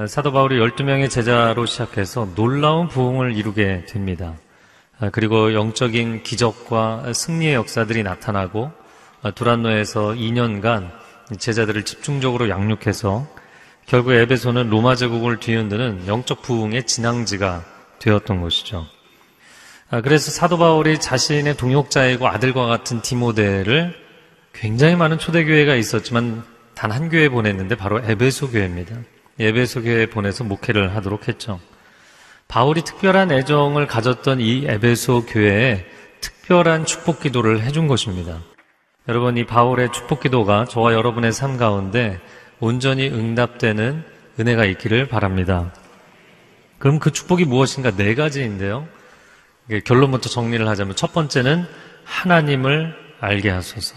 사도 0.07 0.31
바울이 0.31 0.59
12명의 0.59 1.07
제자로 1.07 1.67
시작해서 1.67 2.27
놀라운 2.33 2.87
부흥을 2.87 3.35
이루게 3.35 3.85
됩니다. 3.87 4.33
그리고 5.11 5.53
영적인 5.53 6.23
기적과 6.23 7.13
승리의 7.13 7.53
역사들이 7.53 8.01
나타나고 8.01 8.71
두란노에서 9.35 10.13
2년간 10.13 10.89
제자들을 11.37 11.83
집중적으로 11.83 12.49
양육해서 12.49 13.27
결국 13.85 14.13
에베소는 14.13 14.69
로마 14.71 14.95
제국을 14.95 15.39
뒤흔드는 15.39 16.07
영적 16.07 16.41
부흥의 16.41 16.87
진앙지가 16.87 17.63
되었던 17.99 18.41
것이죠. 18.41 18.87
아, 19.91 20.01
그래서 20.01 20.31
사도 20.31 20.57
바울이 20.57 20.99
자신의 20.99 21.55
동역자이고 21.55 22.27
아들과 22.27 22.65
같은 22.65 23.01
디모데를 23.01 23.95
굉장히 24.53 24.95
많은 24.95 25.19
초대교회가 25.19 25.75
있었지만 25.75 26.43
단 26.73 26.91
한 26.91 27.09
교회 27.09 27.29
보냈는데 27.29 27.75
바로 27.75 27.99
에베소 28.03 28.49
교회입니다. 28.49 28.95
에베소 29.39 29.83
교회에 29.83 30.05
보내서 30.07 30.43
목회를 30.43 30.95
하도록 30.95 31.27
했죠. 31.27 31.59
바울이 32.47 32.83
특별한 32.83 33.31
애정을 33.31 33.87
가졌던 33.87 34.39
이 34.39 34.65
에베소 34.67 35.25
교회에 35.25 35.85
특별한 36.21 36.85
축복 36.85 37.21
기도를 37.21 37.61
해준 37.61 37.87
것입니다. 37.87 38.41
여러분, 39.07 39.37
이 39.37 39.45
바울의 39.45 39.91
축복 39.91 40.21
기도가 40.21 40.65
저와 40.65 40.93
여러분의 40.93 41.33
삶 41.33 41.57
가운데 41.57 42.19
온전히 42.59 43.07
응답되는 43.07 44.03
은혜가 44.39 44.65
있기를 44.65 45.07
바랍니다. 45.07 45.73
그럼 46.77 46.99
그 46.99 47.11
축복이 47.11 47.45
무엇인가 47.45 47.91
네 47.91 48.15
가지인데요. 48.15 48.87
결론부터 49.85 50.29
정리를 50.29 50.67
하자면 50.67 50.95
첫 50.95 51.13
번째는 51.13 51.65
하나님을 52.03 52.95
알게 53.19 53.49
하소서. 53.49 53.95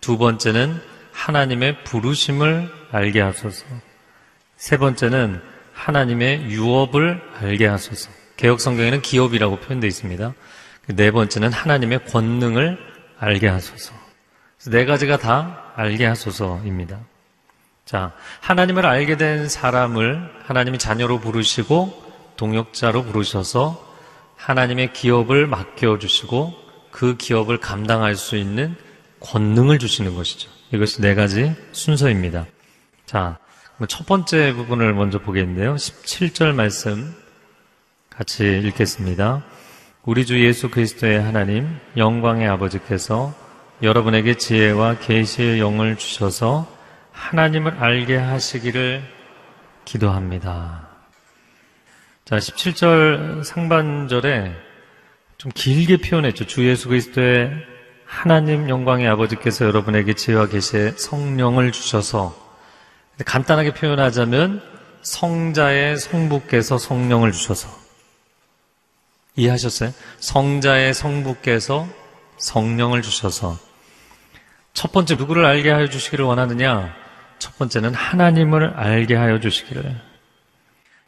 두 0.00 0.18
번째는 0.18 0.80
하나님의 1.12 1.84
부르심을 1.84 2.70
알게 2.92 3.20
하소서. 3.20 3.64
세 4.58 4.76
번째는 4.76 5.40
하나님의 5.72 6.50
유업을 6.50 7.22
알게 7.40 7.66
하소서. 7.66 8.10
개혁 8.36 8.60
성경에는 8.60 9.02
기업이라고 9.02 9.60
표현되어 9.60 9.86
있습니다. 9.86 10.34
네 10.88 11.10
번째는 11.12 11.52
하나님의 11.52 12.04
권능을 12.06 12.76
알게 13.20 13.46
하소서. 13.46 13.94
네 14.66 14.84
가지가 14.84 15.18
다 15.18 15.72
알게 15.76 16.04
하소서입니다. 16.06 16.98
자, 17.84 18.12
하나님을 18.40 18.84
알게 18.84 19.16
된 19.16 19.48
사람을 19.48 20.28
하나님이 20.44 20.78
자녀로 20.78 21.20
부르시고 21.20 22.34
동역자로 22.36 23.04
부르셔서 23.04 23.86
하나님의 24.34 24.92
기업을 24.92 25.46
맡겨주시고 25.46 26.54
그 26.90 27.16
기업을 27.16 27.58
감당할 27.58 28.16
수 28.16 28.36
있는 28.36 28.74
권능을 29.20 29.78
주시는 29.78 30.16
것이죠. 30.16 30.50
이것이 30.72 31.00
네 31.00 31.14
가지 31.14 31.54
순서입니다. 31.70 32.46
자, 33.06 33.38
첫 33.86 34.06
번째 34.06 34.54
부분을 34.54 34.92
먼저 34.92 35.20
보겠는데요. 35.20 35.76
17절 35.76 36.52
말씀 36.52 37.14
같이 38.10 38.58
읽겠습니다. 38.64 39.44
우리 40.04 40.26
주 40.26 40.44
예수 40.44 40.68
그리스도의 40.68 41.20
하나님, 41.22 41.78
영광의 41.96 42.48
아버지께서 42.48 43.32
여러분에게 43.80 44.34
지혜와 44.34 44.98
계시의 44.98 45.60
영을 45.60 45.96
주셔서 45.96 46.66
하나님을 47.12 47.74
알게 47.78 48.16
하시기를 48.16 49.02
기도합니다. 49.84 50.88
자, 52.24 52.36
17절 52.36 53.44
상반절에 53.44 54.56
좀 55.36 55.52
길게 55.54 55.98
표현했죠. 55.98 56.46
주 56.46 56.68
예수 56.68 56.88
그리스도의 56.88 57.52
하나님 58.04 58.68
영광의 58.68 59.06
아버지께서 59.06 59.66
여러분에게 59.66 60.14
지혜와 60.14 60.48
계시의 60.48 60.94
성령을 60.96 61.70
주셔서 61.70 62.47
간단하게 63.24 63.74
표현하자면 63.74 64.62
성자의 65.02 65.96
성부께서 65.96 66.78
성령을 66.78 67.32
주셔서 67.32 67.68
이해하셨어요? 69.36 69.92
성자의 70.18 70.94
성부께서 70.94 71.88
성령을 72.38 73.02
주셔서 73.02 73.56
첫 74.72 74.92
번째 74.92 75.16
누구를 75.16 75.44
알게 75.44 75.70
하여 75.70 75.88
주시기를 75.88 76.24
원하느냐? 76.24 76.94
첫 77.38 77.56
번째는 77.58 77.94
하나님을 77.94 78.74
알게 78.74 79.14
하여 79.14 79.40
주시기를 79.40 80.00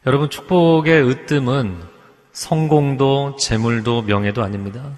여러분 0.05 0.29
축복의 0.29 1.07
으뜸은 1.07 1.81
성공도 2.31 3.35
재물도 3.35 4.03
명예도 4.03 4.43
아닙니다. 4.43 4.97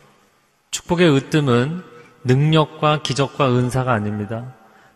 축복의 0.71 1.15
으뜸은 1.15 1.84
능력과 2.23 3.02
기적과 3.02 3.49
은사가 3.49 3.91
아닙니다. 3.91 4.54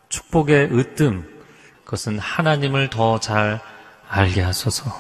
축복의 0.10 0.70
으뜸 0.72 1.37
그것은 1.88 2.20
하나님을 2.20 2.90
더 2.90 3.18
잘 3.18 3.62
알게 4.10 4.42
하소서. 4.42 4.92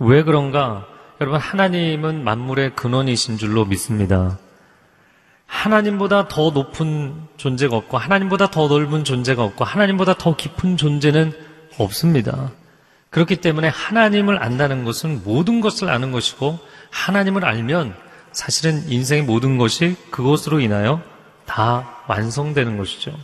왜 0.00 0.24
그런가? 0.24 0.84
여러분 1.20 1.38
하나님은 1.38 2.24
만물의 2.24 2.74
근원이신 2.74 3.38
줄로 3.38 3.64
믿습니다. 3.64 4.38
하나님보다 5.46 6.26
더 6.26 6.50
높은 6.50 7.14
존재가 7.36 7.76
없고 7.76 7.96
하나님보다 7.96 8.50
더 8.50 8.66
넓은 8.66 9.04
존재가 9.04 9.42
없고 9.44 9.64
하나님보다 9.64 10.14
더 10.14 10.34
깊은 10.34 10.76
존재는 10.76 11.32
없습니다. 11.78 12.50
그렇기 13.10 13.36
때문에 13.36 13.68
하나님을 13.68 14.42
안다는 14.42 14.84
것은 14.84 15.22
모든 15.22 15.60
것을 15.60 15.90
아는 15.90 16.10
것이고 16.10 16.58
하나님을 16.90 17.44
알면 17.44 17.94
사실은 18.32 18.82
인생의 18.90 19.22
모든 19.22 19.58
것이 19.58 19.94
그것으로 20.10 20.58
인하여 20.58 21.00
다 21.46 22.02
완성되는 22.08 22.76
것이죠. 22.78 23.16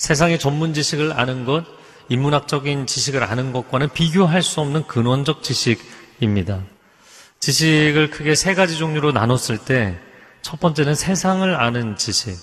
세상의 0.00 0.38
전문 0.38 0.72
지식을 0.72 1.12
아는 1.12 1.44
것, 1.44 1.64
인문학적인 2.08 2.86
지식을 2.86 3.22
아는 3.22 3.52
것과는 3.52 3.90
비교할 3.90 4.42
수 4.42 4.60
없는 4.60 4.86
근원적 4.86 5.42
지식입니다. 5.42 6.62
지식을 7.38 8.10
크게 8.10 8.34
세 8.34 8.54
가지 8.54 8.76
종류로 8.76 9.12
나눴을 9.12 9.58
때 9.64 10.10
첫 10.42 10.58
번째는 10.60 10.94
세상을 10.94 11.54
아는 11.54 11.96
지식. 11.96 12.36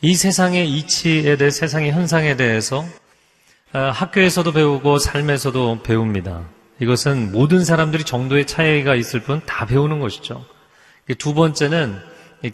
이 0.00 0.14
세상의 0.14 0.70
이치에 0.70 1.36
대해 1.36 1.50
세상의 1.50 1.92
현상에 1.92 2.36
대해서 2.36 2.84
어, 3.72 3.78
학교에서도 3.92 4.52
배우고 4.52 4.98
삶에서도 4.98 5.82
배웁니다. 5.82 6.42
이것은 6.80 7.32
모든 7.32 7.64
사람들이 7.64 8.04
정도의 8.04 8.46
차이가 8.46 8.94
있을 8.94 9.20
뿐 9.20 9.40
다 9.46 9.66
배우는 9.66 9.98
것이죠. 9.98 10.44
두 11.18 11.34
번째는 11.34 12.00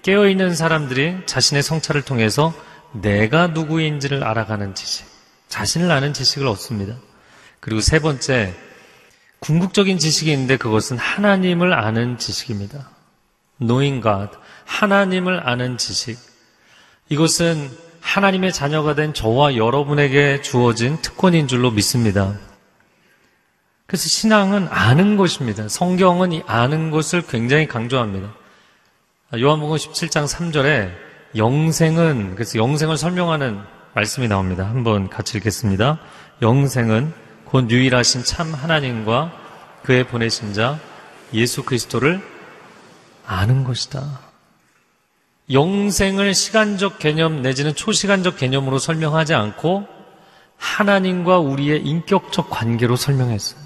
깨어있는 0.03 0.55
사람들이 0.55 1.18
자신의 1.26 1.62
성찰을 1.62 2.03
통해서 2.03 2.55
내가 2.92 3.48
누구인지를 3.48 4.24
알아가는 4.24 4.74
지식, 4.74 5.07
자신을 5.48 5.90
아는 5.90 6.12
지식을 6.12 6.46
얻습니다. 6.46 6.96
그리고 7.61 7.81
세 7.81 7.98
번째, 7.98 8.55
궁극적인 9.40 9.98
지식이 9.98 10.31
있는데 10.33 10.57
그것은 10.57 10.98
하나님을 10.98 11.72
아는 11.72 12.18
지식입니다. 12.18 12.90
Knowing 13.61 14.03
God, 14.03 14.37
하나님을 14.64 15.46
아는 15.48 15.79
지식. 15.79 16.18
이것은 17.09 17.70
하나님의 18.00 18.53
자녀가 18.53 18.94
된 18.94 19.12
저와 19.12 19.57
여러분에게 19.57 20.40
주어진 20.42 21.00
특권인 21.03 21.48
줄로 21.48 21.70
믿습니다. 21.70 22.38
그래서 23.87 24.09
신앙은 24.09 24.68
아는 24.70 25.16
것입니다. 25.16 25.68
성경은 25.68 26.33
이 26.33 26.42
아는 26.46 26.90
것을 26.90 27.22
굉장히 27.26 27.66
강조합니다. 27.66 28.33
요한복음 29.37 29.76
17장 29.76 30.26
3절에 30.29 31.10
영생은 31.37 32.35
그래서 32.35 32.59
영생을 32.59 32.97
설명하는 32.97 33.61
말씀이 33.95 34.29
나옵니다. 34.29 34.69
한번 34.69 35.09
같이 35.09 35.38
읽겠습니다. 35.38 35.99
영생은 36.43 37.12
곧 37.45 37.71
유일하신 37.71 38.25
참 38.25 38.55
하나님과 38.55 39.33
그의 39.83 40.05
보내신 40.05 40.53
자 40.53 40.79
예수 41.33 41.64
그리스도를 41.64 42.21
아는 43.27 43.64
것이다. 43.64 44.21
영생을 45.53 46.35
시간적 46.35 46.99
개념 46.99 47.43
내지는 47.43 47.75
초시간적 47.75 48.37
개념으로 48.37 48.79
설명하지 48.79 49.35
않고 49.35 49.87
하나님과 50.57 51.38
우리의 51.38 51.83
인격적 51.83 52.51
관계로 52.51 52.97
설명했어요. 52.97 53.61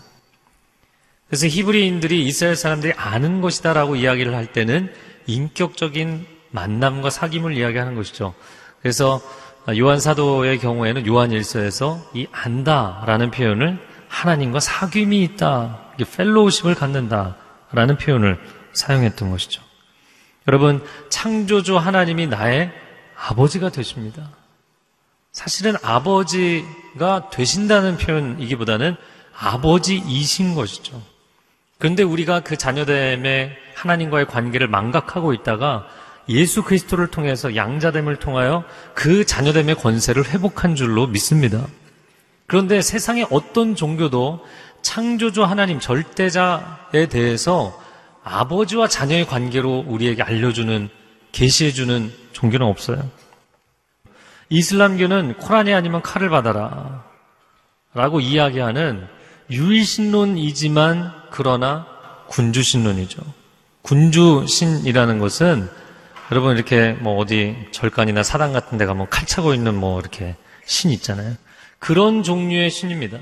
그래서 1.29 1.46
히브리인들이 1.46 2.24
이스라엘 2.27 2.57
사람들이 2.57 2.92
아는 2.94 3.40
것이다라고 3.40 3.96
이야기를 3.96 4.35
할 4.35 4.53
때는 4.53 4.92
인격적인 5.27 6.33
만남과 6.54 7.08
사귐을 7.08 7.56
이야기하는 7.56 7.96
것이죠. 7.96 8.32
그래서 8.80 9.20
요한 9.76 9.98
사도의 9.98 10.60
경우에는 10.60 11.04
요한 11.06 11.32
일서에서 11.32 12.00
이 12.14 12.28
안다라는 12.30 13.32
표현을 13.32 13.78
하나님과 14.08 14.60
사귐이 14.60 15.22
있다, 15.32 15.80
펠로우십을 15.98 16.76
갖는다라는 16.76 17.96
표현을 17.98 18.38
사용했던 18.72 19.30
것이죠. 19.30 19.62
여러분 20.46 20.84
창조주 21.08 21.76
하나님이 21.76 22.28
나의 22.28 22.70
아버지가 23.16 23.70
되십니다. 23.70 24.30
사실은 25.32 25.74
아버지가 25.82 27.30
되신다는 27.30 27.96
표현이기보다는 27.96 28.94
아버지이신 29.36 30.54
것이죠. 30.54 31.02
그런데 31.78 32.04
우리가 32.04 32.40
그 32.40 32.56
자녀됨의 32.56 33.56
하나님과의 33.74 34.26
관계를 34.26 34.68
망각하고 34.68 35.32
있다가 35.32 35.88
예수 36.28 36.62
그리스도를 36.62 37.08
통해서 37.08 37.54
양자됨을 37.54 38.16
통하여 38.16 38.64
그 38.94 39.24
자녀됨의 39.24 39.76
권세를 39.76 40.26
회복한 40.26 40.74
줄로 40.74 41.06
믿습니다. 41.06 41.66
그런데 42.46 42.82
세상의 42.82 43.26
어떤 43.30 43.74
종교도 43.74 44.44
창조주 44.82 45.44
하나님 45.44 45.80
절대자에 45.80 47.08
대해서 47.10 47.78
아버지와 48.22 48.88
자녀의 48.88 49.26
관계로 49.26 49.84
우리에게 49.87 50.22
알려주는 50.22 50.88
계시해주는 51.32 52.12
종교는 52.32 52.66
없어요. 52.66 53.10
이슬람교는 54.50 55.38
코란이 55.38 55.72
아니면 55.74 56.02
칼을 56.02 56.28
받아라 56.30 57.04
라고 57.92 58.20
이야기하는 58.20 59.06
유일신론이지만 59.50 61.12
그러나 61.30 61.87
군주신론이죠. 62.28 63.22
군주신이라는 63.82 65.18
것은 65.18 65.68
여러분 66.30 66.56
이렇게 66.56 66.92
뭐 66.92 67.18
어디 67.18 67.54
절간이나 67.70 68.22
사당 68.22 68.52
같은 68.52 68.78
데 68.78 68.87
가면 68.87 69.08
칼 69.10 69.26
차고 69.26 69.52
있는 69.52 69.74
뭐 69.74 70.00
이렇게 70.00 70.37
신 70.64 70.90
있잖아요. 70.90 71.34
그런 71.78 72.22
종류의 72.22 72.70
신입니다. 72.70 73.18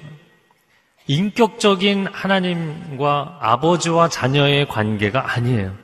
인격적인 1.09 2.07
하나님과 2.13 3.39
아버지와 3.41 4.09
자녀의 4.09 4.69
관계가 4.69 5.35
아니에요. 5.35 5.75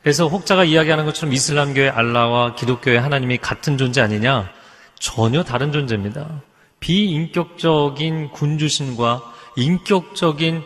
그래서 0.00 0.26
혹자가 0.26 0.64
이야기하는 0.64 1.04
것처럼 1.04 1.34
이슬람교의 1.34 1.90
알라와 1.90 2.54
기독교의 2.54 2.98
하나님이 2.98 3.36
같은 3.38 3.76
존재 3.76 4.00
아니냐? 4.00 4.50
전혀 4.98 5.44
다른 5.44 5.72
존재입니다. 5.72 6.40
비인격적인 6.80 8.30
군주신과 8.30 9.22
인격적인 9.56 10.64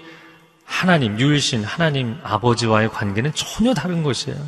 하나님, 0.65 1.19
유일신, 1.19 1.65
하나님 1.65 2.19
아버지와의 2.23 2.91
관계는 2.91 3.33
전혀 3.35 3.75
다른 3.75 4.03
것이에요. 4.03 4.39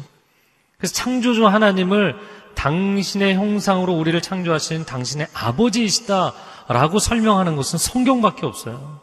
그래서 0.78 0.94
창조주 0.94 1.46
하나님을 1.46 2.16
당신의 2.54 3.34
형상으로 3.34 3.92
우리를 3.94 4.20
창조하신 4.22 4.84
당신의 4.84 5.26
아버지이시다라고 5.34 7.00
설명하는 7.00 7.56
것은 7.56 7.78
성경밖에 7.78 8.46
없어요. 8.46 9.00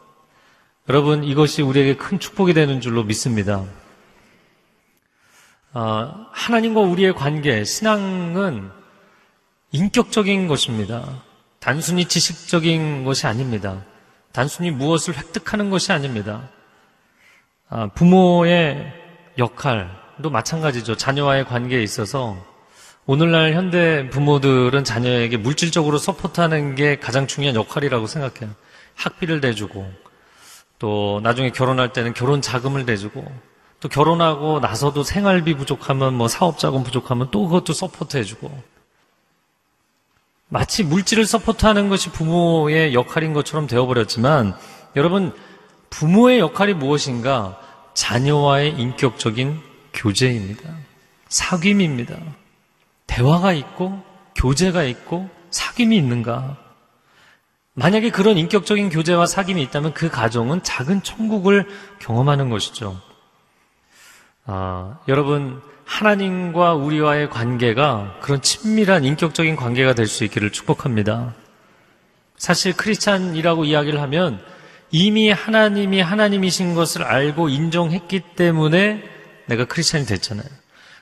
여러분, 0.88 1.22
이것이 1.22 1.62
우리에게 1.62 1.96
큰 1.96 2.18
축복이 2.18 2.54
되는 2.54 2.80
줄로 2.80 3.04
믿습니다. 3.04 3.64
아, 5.72 6.28
하나님과 6.32 6.80
우리의 6.80 7.14
관계, 7.14 7.62
신앙은 7.64 8.70
인격적인 9.72 10.48
것입니다. 10.48 11.22
단순히 11.60 12.06
지식적인 12.06 13.04
것이 13.04 13.26
아닙니다. 13.26 13.84
단순히 14.32 14.70
무엇을 14.70 15.16
획득하는 15.16 15.68
것이 15.68 15.92
아닙니다. 15.92 16.48
아, 17.68 17.88
부모의 17.88 18.92
역할 19.36 20.05
도 20.22 20.30
마찬가지죠. 20.30 20.96
자녀와의 20.96 21.44
관계에 21.44 21.82
있어서 21.82 22.36
오늘날 23.04 23.52
현대 23.52 24.08
부모들은 24.08 24.82
자녀에게 24.82 25.36
물질적으로 25.36 25.98
서포트하는 25.98 26.74
게 26.74 26.98
가장 26.98 27.26
중요한 27.26 27.54
역할이라고 27.54 28.06
생각해요. 28.06 28.54
학비를 28.94 29.42
대주고 29.42 29.88
또 30.78 31.20
나중에 31.22 31.50
결혼할 31.50 31.92
때는 31.92 32.14
결혼 32.14 32.40
자금을 32.40 32.86
대주고 32.86 33.24
또 33.80 33.88
결혼하고 33.88 34.60
나서도 34.60 35.02
생활비 35.02 35.54
부족하면 35.54 36.14
뭐 36.14 36.28
사업 36.28 36.58
자금 36.58 36.82
부족하면 36.82 37.28
또 37.30 37.46
그것도 37.46 37.74
support 37.74 38.16
해주고 38.16 38.50
마치 40.48 40.82
물질을 40.82 41.26
support하는 41.26 41.88
것이 41.90 42.10
부모의 42.10 42.94
역할인 42.94 43.34
것처럼 43.34 43.66
되어버렸지만 43.66 44.56
여러분 44.96 45.34
부모의 45.90 46.38
역할이 46.38 46.72
무엇인가 46.72 47.60
자녀와의 47.94 48.78
인격적인 48.78 49.65
교제입니다. 49.96 50.70
사귐입니다. 51.28 52.16
대화가 53.06 53.52
있고 53.52 54.02
교제가 54.36 54.84
있고 54.84 55.28
사귐이 55.50 55.92
있는가? 55.92 56.58
만약에 57.74 58.10
그런 58.10 58.38
인격적인 58.38 58.88
교제와 58.90 59.24
사귐이 59.24 59.58
있다면 59.58 59.92
그 59.92 60.08
가정은 60.08 60.62
작은 60.62 61.02
천국을 61.02 61.66
경험하는 61.98 62.48
것이죠. 62.48 63.00
아, 64.44 64.98
여러분 65.08 65.60
하나님과 65.84 66.74
우리와의 66.74 67.30
관계가 67.30 68.18
그런 68.20 68.40
친밀한 68.42 69.04
인격적인 69.04 69.56
관계가 69.56 69.94
될 69.94 70.06
수 70.06 70.24
있기를 70.24 70.52
축복합니다. 70.52 71.34
사실 72.36 72.76
크리스찬이라고 72.76 73.64
이야기를 73.64 74.00
하면 74.02 74.42
이미 74.90 75.30
하나님이 75.30 76.00
하나님이신 76.00 76.74
것을 76.74 77.02
알고 77.02 77.48
인정했기 77.48 78.20
때문에 78.36 79.15
내가 79.46 79.64
크리스찬이 79.64 80.06
됐잖아요. 80.06 80.46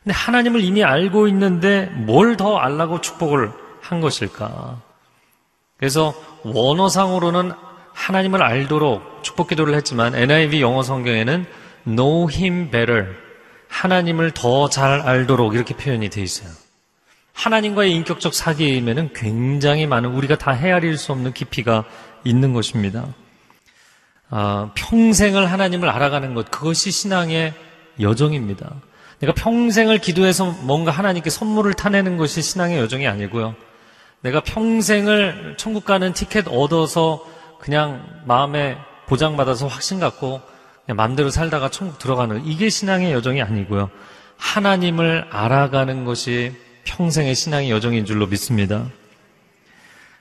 근데 0.02 0.14
하나님을 0.14 0.60
이미 0.62 0.84
알고 0.84 1.28
있는데 1.28 1.86
뭘 1.86 2.36
더 2.36 2.56
알라고 2.58 3.00
축복을 3.00 3.50
한 3.80 4.00
것일까? 4.00 4.80
그래서 5.78 6.14
원어상으로는 6.44 7.52
하나님을 7.92 8.42
알도록 8.42 9.22
축복 9.22 9.48
기도를 9.48 9.74
했지만 9.74 10.14
NIV 10.14 10.60
영어 10.60 10.82
성경에는 10.82 11.46
know 11.86 12.28
him 12.32 12.70
better 12.70 13.06
하나님을 13.68 14.32
더 14.32 14.68
잘 14.68 15.00
알도록 15.00 15.54
이렇게 15.54 15.74
표현이 15.76 16.08
되어 16.10 16.24
있어요. 16.24 16.50
하나님과의 17.32 17.92
인격적 17.92 18.32
사귐에는 18.32 19.10
굉장히 19.14 19.86
많은 19.86 20.10
우리가 20.10 20.36
다 20.38 20.52
헤아릴 20.52 20.96
수 20.98 21.12
없는 21.12 21.32
깊이가 21.32 21.84
있는 22.24 22.52
것입니다. 22.52 23.06
아, 24.30 24.70
평생을 24.74 25.50
하나님을 25.50 25.88
알아가는 25.88 26.34
것 26.34 26.50
그것이 26.50 26.90
신앙의 26.90 27.54
여정입니다. 28.00 28.72
내가 29.20 29.32
평생을 29.32 29.98
기도해서 29.98 30.50
뭔가 30.62 30.90
하나님께 30.90 31.30
선물을 31.30 31.74
타내는 31.74 32.16
것이 32.16 32.42
신앙의 32.42 32.78
여정이 32.78 33.06
아니고요. 33.06 33.54
내가 34.20 34.40
평생을 34.42 35.54
천국 35.56 35.84
가는 35.84 36.12
티켓 36.12 36.46
얻어서 36.48 37.24
그냥 37.58 38.06
마음에 38.26 38.76
보장받아서 39.06 39.66
확신 39.66 40.00
갖고 40.00 40.40
그냥 40.84 40.96
마음대로 40.96 41.30
살다가 41.30 41.70
천국 41.70 41.98
들어가는 41.98 42.44
이게 42.44 42.68
신앙의 42.68 43.12
여정이 43.12 43.42
아니고요. 43.42 43.90
하나님을 44.36 45.28
알아가는 45.30 46.04
것이 46.04 46.52
평생의 46.84 47.34
신앙의 47.34 47.70
여정인 47.70 48.04
줄로 48.04 48.26
믿습니다. 48.26 48.86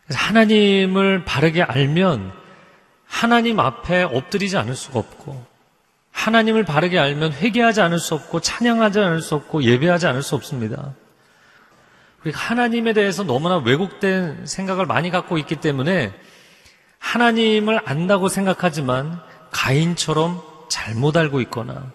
하나님을 0.09 1.26
바르게 1.26 1.63
알면 1.63 2.32
하나님 3.05 3.59
앞에 3.59 4.03
엎드리지 4.03 4.57
않을 4.57 4.76
수가 4.76 4.99
없고 4.99 5.52
하나님을 6.14 6.64
바르게 6.64 6.97
알면 6.97 7.34
회개하지 7.34 7.82
않을 7.82 7.99
수 7.99 8.14
없고 8.14 8.39
찬양하지 8.39 8.99
않을 8.99 9.22
수 9.22 9.36
없고 9.36 9.64
예배하지 9.64 10.07
않을 10.07 10.22
수 10.24 10.36
없습니다. 10.36 10.93
우리가 12.24 12.39
하나님에 12.39 12.93
대해서 12.93 13.24
너무나 13.24 13.57
왜곡된 13.57 14.45
생각을 14.45 14.86
많이 14.86 15.09
갖고 15.09 15.38
있기 15.38 15.57
때문에 15.57 16.14
하나님을 16.99 17.82
안다고 17.84 18.30
생각하지만 18.30 19.20
가인처럼 19.51 20.41
잘못 20.70 21.18
알고 21.18 21.41
있거나 21.41 21.91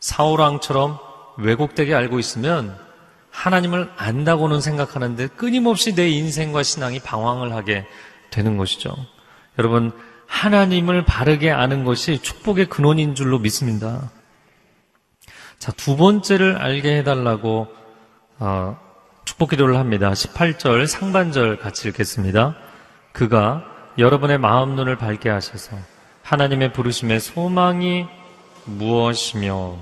사울왕처럼 0.00 0.98
왜곡되게 1.36 1.94
알고 1.94 2.18
있으면 2.18 2.78
하나님을 3.30 3.92
안다고는 3.96 4.62
생각하는데 4.62 5.26
끊임없이 5.28 5.94
내 5.94 6.08
인생과 6.08 6.62
신앙이 6.62 7.00
방황을 7.00 7.52
하게 7.52 7.86
되는 8.30 8.56
것이죠. 8.56 8.94
여러분, 9.58 9.92
하나님을 10.26 11.04
바르게 11.04 11.50
아는 11.50 11.84
것이 11.84 12.20
축복의 12.20 12.66
근원인 12.66 13.14
줄로 13.14 13.38
믿습니다. 13.38 14.10
자, 15.58 15.72
두 15.72 15.96
번째를 15.96 16.56
알게 16.56 16.98
해달라고 16.98 17.68
어, 18.38 18.78
축복 19.24 19.50
기도를 19.50 19.76
합니다. 19.76 20.10
18절 20.12 20.86
상반절 20.86 21.58
같이 21.58 21.88
읽겠습니다. 21.88 22.56
그가 23.12 23.64
여러분의 23.98 24.38
마음 24.38 24.76
눈을 24.76 24.96
밝게 24.96 25.30
하셔서 25.30 25.76
하나님의 26.22 26.72
부르심의 26.72 27.20
소망이 27.20 28.06
무엇이며 28.64 29.78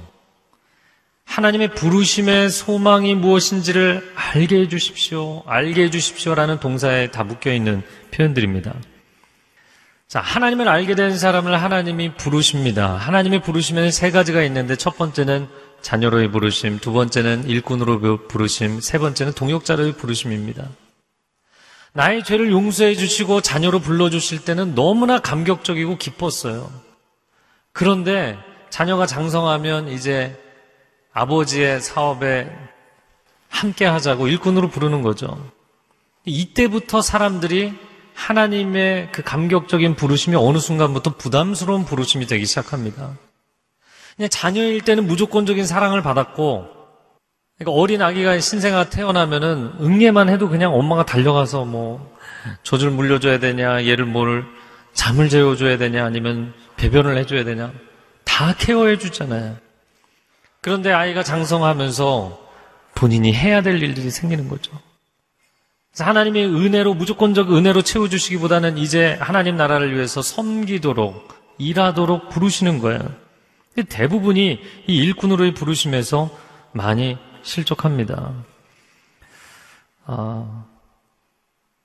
하나님의 1.25 1.75
부르심의 1.75 2.51
소망이 2.51 3.15
무엇인지를 3.15 4.13
알게 4.15 4.61
해 4.61 4.69
주십시오. 4.69 5.43
알게 5.47 5.85
해 5.85 5.91
주십시오라는 5.91 6.61
동사에 6.61 7.11
다 7.11 7.25
묶여 7.25 7.53
있는 7.53 7.83
표현들입니다. 8.13 8.75
자, 10.15 10.21
하나님을 10.21 10.69
알게 10.69 10.95
된 10.95 11.19
사람을 11.19 11.61
하나님이 11.61 12.15
부르십니다. 12.15 12.95
하나님이 12.95 13.41
부르시면 13.41 13.91
세 13.91 14.13
가지가 14.13 14.45
있는데 14.45 14.77
첫 14.77 14.97
번째는 14.97 15.49
자녀로의 15.83 16.31
부르심, 16.31 16.79
두 16.79 16.93
번째는 16.93 17.49
일꾼으로 17.49 18.29
부르심, 18.29 18.81
세 18.81 18.99
번째는 18.99 19.33
동역자로의 19.33 19.95
부르심입니다. 19.95 20.69
나의 21.95 22.23
죄를 22.23 22.53
용서해 22.53 22.95
주시고 22.95 23.41
자녀로 23.41 23.81
불러주실 23.81 24.45
때는 24.45 24.77
너무나 24.77 25.19
감격적이고 25.19 25.99
기뻤어요. 25.99 26.71
그런데 27.73 28.39
자녀가 28.71 29.07
장성하면 29.07 29.89
이제 29.89 30.41
아버지의 31.13 31.81
사업에 31.81 32.57
함께 33.49 33.85
하자고 33.85 34.29
일꾼으로 34.29 34.69
부르는 34.69 35.03
거죠. 35.03 35.45
이때부터 36.25 37.03
사람들이 37.03 37.75
하나님의 38.15 39.11
그 39.13 39.23
감격적인 39.23 39.97
부르심이 39.97 40.37
어느 40.37 40.59
순간부터 40.59 41.17
부담스러운 41.17 41.85
부르심이 41.85 42.27
되기 42.27 42.47
시작합니다. 42.47 43.19
그냥 44.17 44.29
자녀일 44.31 44.81
때는 44.83 45.07
무조건적인 45.07 45.67
사랑을 45.67 46.03
받았고, 46.03 46.69
그러니까 47.59 47.81
어린 47.81 48.03
아기가 48.03 48.39
신생아 48.39 48.85
태어나면은 48.91 49.73
응애만 49.81 50.29
해도 50.29 50.49
그냥 50.49 50.75
엄마가 50.75 51.05
달려가서 51.05 51.65
뭐 51.65 52.17
젖을 52.63 52.91
물려줘야 52.91 53.39
되냐, 53.39 53.85
얘를 53.87 54.05
뭘 54.05 54.45
잠을 54.93 55.29
재워줘야 55.29 55.77
되냐, 55.77 56.05
아니면 56.05 56.55
배변을 56.77 57.17
해줘야 57.19 57.45
되냐, 57.45 57.73
다 58.25 58.55
케어해 58.57 58.99
주잖아요. 58.99 59.57
그런데 60.61 60.93
아이가 60.93 61.23
장성하면서 61.23 62.41
본인이 62.95 63.35
해야 63.35 63.61
될 63.61 63.83
일들이 63.83 64.11
생기는 64.11 64.49
거죠. 64.49 64.73
하나님의 65.99 66.47
은혜로 66.47 66.95
무조건적 66.95 67.53
은혜로 67.53 67.83
채워주시기보다는 67.83 68.79
이제 68.79 69.17
하나님 69.21 69.57
나라를 69.57 69.95
위해서 69.95 70.23
섬기도록 70.23 71.29
일하도록 71.59 72.31
부르시는 72.31 72.81
거예요. 72.81 73.01
대부분이 73.89 74.61
이 74.87 74.97
일꾼으로의 74.97 75.55
부르심에서 75.55 76.31
많이 76.73 77.17
실족합니다. 77.43 78.33
아, 80.07 80.65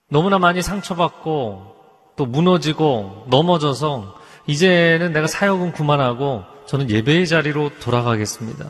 너무나 0.10 0.40
많이 0.40 0.62
상처받고 0.62 1.76
또 2.16 2.26
무너지고 2.26 3.28
넘어져서 3.30 4.20
이제는 4.48 5.14
내가 5.14 5.28
사역은 5.28 5.74
그만하고 5.74 6.44
저는 6.66 6.90
예배의 6.90 7.28
자리로 7.28 7.72
돌아가겠습니다. 7.80 8.66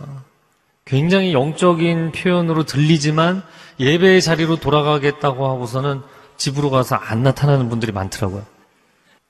굉장히 0.85 1.33
영적인 1.33 2.11
표현으로 2.11 2.63
들리지만 2.63 3.43
예배의 3.79 4.21
자리로 4.21 4.57
돌아가겠다고 4.57 5.47
하고서는 5.47 6.01
집으로 6.37 6.69
가서 6.69 6.95
안 6.95 7.23
나타나는 7.23 7.69
분들이 7.69 7.91
많더라고요. 7.91 8.45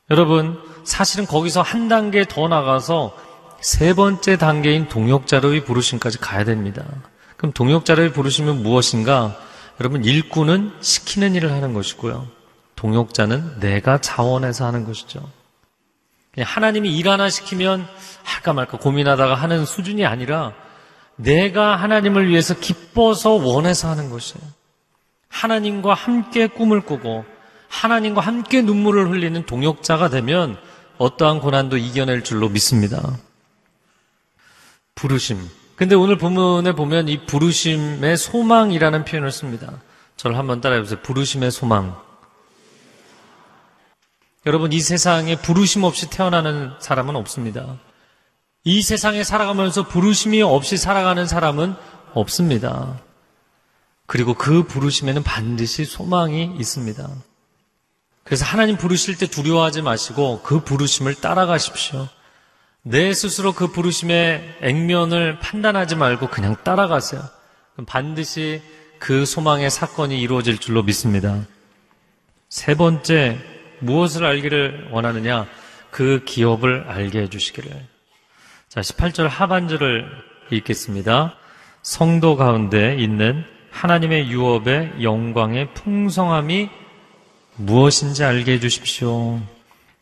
여러분, 0.10 0.60
사실은 0.84 1.26
거기서 1.26 1.62
한 1.62 1.88
단계 1.88 2.26
더 2.26 2.48
나가서 2.48 3.16
세 3.62 3.94
번째 3.94 4.38
단계인 4.38 4.88
동역자로의 4.88 5.66
부르심까지 5.66 6.20
가야 6.20 6.46
됩니다. 6.46 6.84
그럼 7.38 7.52
동역자로의 7.54 8.14
부르심은 8.14 8.64
무엇인가? 8.64 9.38
여러분, 9.80 10.04
일꾼은 10.04 10.74
시키는 10.82 11.36
일을 11.36 11.52
하는 11.52 11.74
것이고요. 11.74 12.28
동역자는 12.76 13.60
내가 13.60 14.00
자원해서 14.00 14.66
하는 14.66 14.86
것이죠. 14.86 15.30
하나님이 16.38 16.96
일 16.96 17.10
하나 17.10 17.30
시키면 17.30 17.86
할까 18.24 18.54
말까 18.54 18.78
고민하다가 18.78 19.36
하는 19.36 19.66
수준이 19.66 20.06
아니라 20.06 20.54
내가 21.20 21.76
하나님을 21.76 22.30
위해서 22.30 22.54
기뻐서 22.54 23.32
원해서 23.32 23.90
하는 23.90 24.10
것이에요. 24.10 24.46
하나님과 25.28 25.94
함께 25.94 26.48
꿈을 26.48 26.82
꾸고 26.82 27.26
하나님과 27.68 28.22
함께 28.22 28.62
눈물을 28.62 29.10
흘리는 29.10 29.46
동역자가 29.46 30.10
되면 30.10 30.58
어떠한 30.98 31.42
고난도 31.42 31.78
이겨낼 31.78 32.24
줄로 32.24 32.50
믿습니다. 32.50 33.18
부르심. 34.96 35.48
근데 35.76 35.96
오늘 35.96 36.18
본문에 36.18 36.74
보면 36.74 37.10
이 37.10 37.26
부르심의 37.26 38.18
소망이라는 38.18 39.06
표현을 39.06 39.32
씁니다. 39.32 39.82
저를 40.18 40.38
한번 40.38 40.62
따라해 40.62 40.82
보세요. 40.82 41.00
부르심의 41.02 41.52
소망. 41.52 41.98
여러분, 44.46 44.74
이 44.74 44.80
세상에 44.80 45.36
부르심 45.38 45.84
없이 45.84 46.10
태어나는 46.10 46.74
사람은 46.80 47.16
없습니다. 47.16 47.78
이 48.64 48.82
세상에 48.82 49.24
살아가면서 49.24 49.88
부르심이 49.88 50.42
없이 50.42 50.78
살아가는 50.78 51.26
사람은 51.26 51.76
없습니다. 52.14 53.00
그리고 54.06 54.34
그 54.34 54.64
부르심에는 54.64 55.24
반드시 55.24 55.86
소망이 55.86 56.56
있습니다. 56.60 57.10
그래서 58.24 58.46
하나님 58.46 58.78
부르실 58.78 59.18
때 59.18 59.28
두려워하지 59.28 59.82
마시고 59.82 60.42
그 60.42 60.60
부르심을 60.64 61.16
따라가십시오. 61.16 62.08
내 62.82 63.14
스스로 63.14 63.54
그 63.54 63.72
부르심의 63.72 64.58
액면을 64.62 65.40
판단하지 65.40 65.96
말고 65.96 66.28
그냥 66.30 66.56
따라가세요. 66.64 67.22
반드시 67.86 68.62
그 69.00 69.26
소망의 69.26 69.70
사건이 69.70 70.20
이루어질 70.20 70.58
줄로 70.58 70.84
믿습니다. 70.84 71.46
세 72.50 72.76
번째, 72.76 73.38
무엇을 73.80 74.26
알기를 74.26 74.90
원하느냐? 74.92 75.48
그 75.92 76.24
기업을 76.26 76.86
알게 76.88 77.22
해주시기를. 77.22 77.99
자, 78.70 78.82
18절 78.82 79.28
하반절을 79.28 80.08
읽겠습니다. 80.52 81.34
성도 81.82 82.36
가운데 82.36 82.96
있는 83.00 83.44
하나님의 83.72 84.30
유업의 84.30 85.02
영광의 85.02 85.74
풍성함이 85.74 86.70
무엇인지 87.56 88.24
알게 88.24 88.54
해주십시오. 88.54 89.42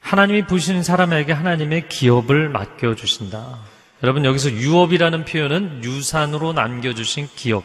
하나님이 0.01 0.47
부신 0.47 0.83
사람에게 0.83 1.31
하나님의 1.31 1.87
기업을 1.87 2.49
맡겨주신다. 2.49 3.57
여러분, 4.03 4.25
여기서 4.25 4.51
유업이라는 4.51 5.23
표현은 5.23 5.85
유산으로 5.85 6.51
남겨주신 6.51 7.29
기업. 7.37 7.63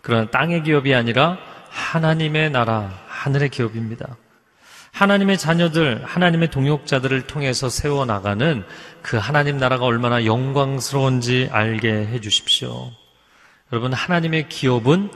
그러나 0.00 0.30
땅의 0.30 0.62
기업이 0.62 0.94
아니라 0.94 1.36
하나님의 1.68 2.50
나라, 2.50 2.98
하늘의 3.08 3.50
기업입니다. 3.50 4.16
하나님의 4.94 5.38
자녀들, 5.38 6.04
하나님의 6.04 6.52
동역자들을 6.52 7.22
통해서 7.22 7.68
세워나가는 7.68 8.64
그 9.02 9.16
하나님 9.16 9.58
나라가 9.58 9.86
얼마나 9.86 10.24
영광스러운지 10.24 11.48
알게 11.50 11.88
해 11.90 12.20
주십시오. 12.20 12.92
여러분, 13.72 13.92
하나님의 13.92 14.48
기업은 14.48 15.10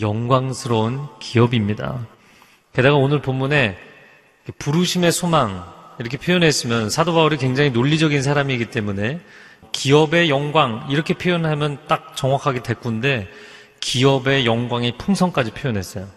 영광스러운 0.00 1.08
기업입니다. 1.18 2.06
게다가 2.72 2.94
오늘 2.94 3.20
본문에 3.20 3.76
부르심의 4.58 5.10
소망, 5.10 5.74
이렇게 5.98 6.18
표현했으면 6.18 6.88
사도 6.88 7.12
바울이 7.12 7.36
굉장히 7.36 7.70
논리적인 7.70 8.22
사람이기 8.22 8.66
때문에 8.66 9.18
기업의 9.72 10.30
영광, 10.30 10.86
이렇게 10.88 11.14
표현하면 11.14 11.78
딱 11.88 12.14
정확하게 12.14 12.62
됐군데 12.62 13.28
기업의 13.80 14.46
영광의 14.46 14.98
풍성까지 14.98 15.50
표현했어요. 15.50 16.15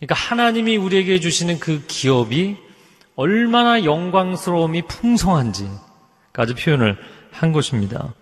그러니까 0.00 0.14
하나님이 0.14 0.76
우리에게 0.78 1.20
주시는 1.20 1.60
그 1.60 1.84
기업이 1.86 2.56
얼마나 3.16 3.84
영광스러움이 3.84 4.82
풍성한지까지 4.82 6.54
표현을 6.58 6.96
한 7.30 7.52
것입니다. 7.52 8.14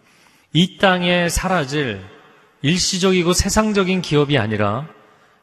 이 0.52 0.78
땅에 0.78 1.28
사라질 1.28 2.00
일시적이고 2.62 3.32
세상적인 3.32 4.02
기업이 4.02 4.38
아니라 4.38 4.88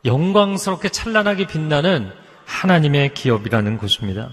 영광스럽게 0.03 0.89
찬란하게 0.89 1.47
빛나는 1.47 2.11
하나님의 2.45 3.13
기업이라는 3.13 3.77
것입니다. 3.77 4.29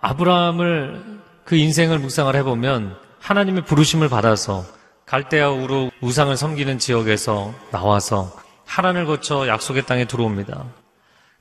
아브라함을 0.00 1.20
그 1.44 1.56
인생을 1.56 1.98
묵상을 1.98 2.34
해보면 2.34 2.96
하나님의 3.20 3.64
부르심을 3.64 4.08
받아서 4.08 4.64
갈대아 5.04 5.50
우루 5.50 5.90
우상을 6.00 6.34
섬기는 6.36 6.78
지역에서 6.78 7.54
나와서 7.70 8.32
하란을 8.68 9.06
거쳐 9.06 9.48
약속의 9.48 9.86
땅에 9.86 10.04
들어옵니다. 10.04 10.64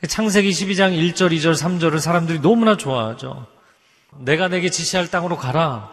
창세기 0.08 0.50
12장 0.50 0.94
1절, 0.94 1.32
2절, 1.34 1.54
3절을 1.54 2.00
사람들이 2.00 2.40
너무나 2.40 2.78
좋아하죠. 2.78 3.46
내가 4.20 4.48
내게 4.48 4.70
지시할 4.70 5.10
땅으로 5.12 5.38
가라. 5.38 5.92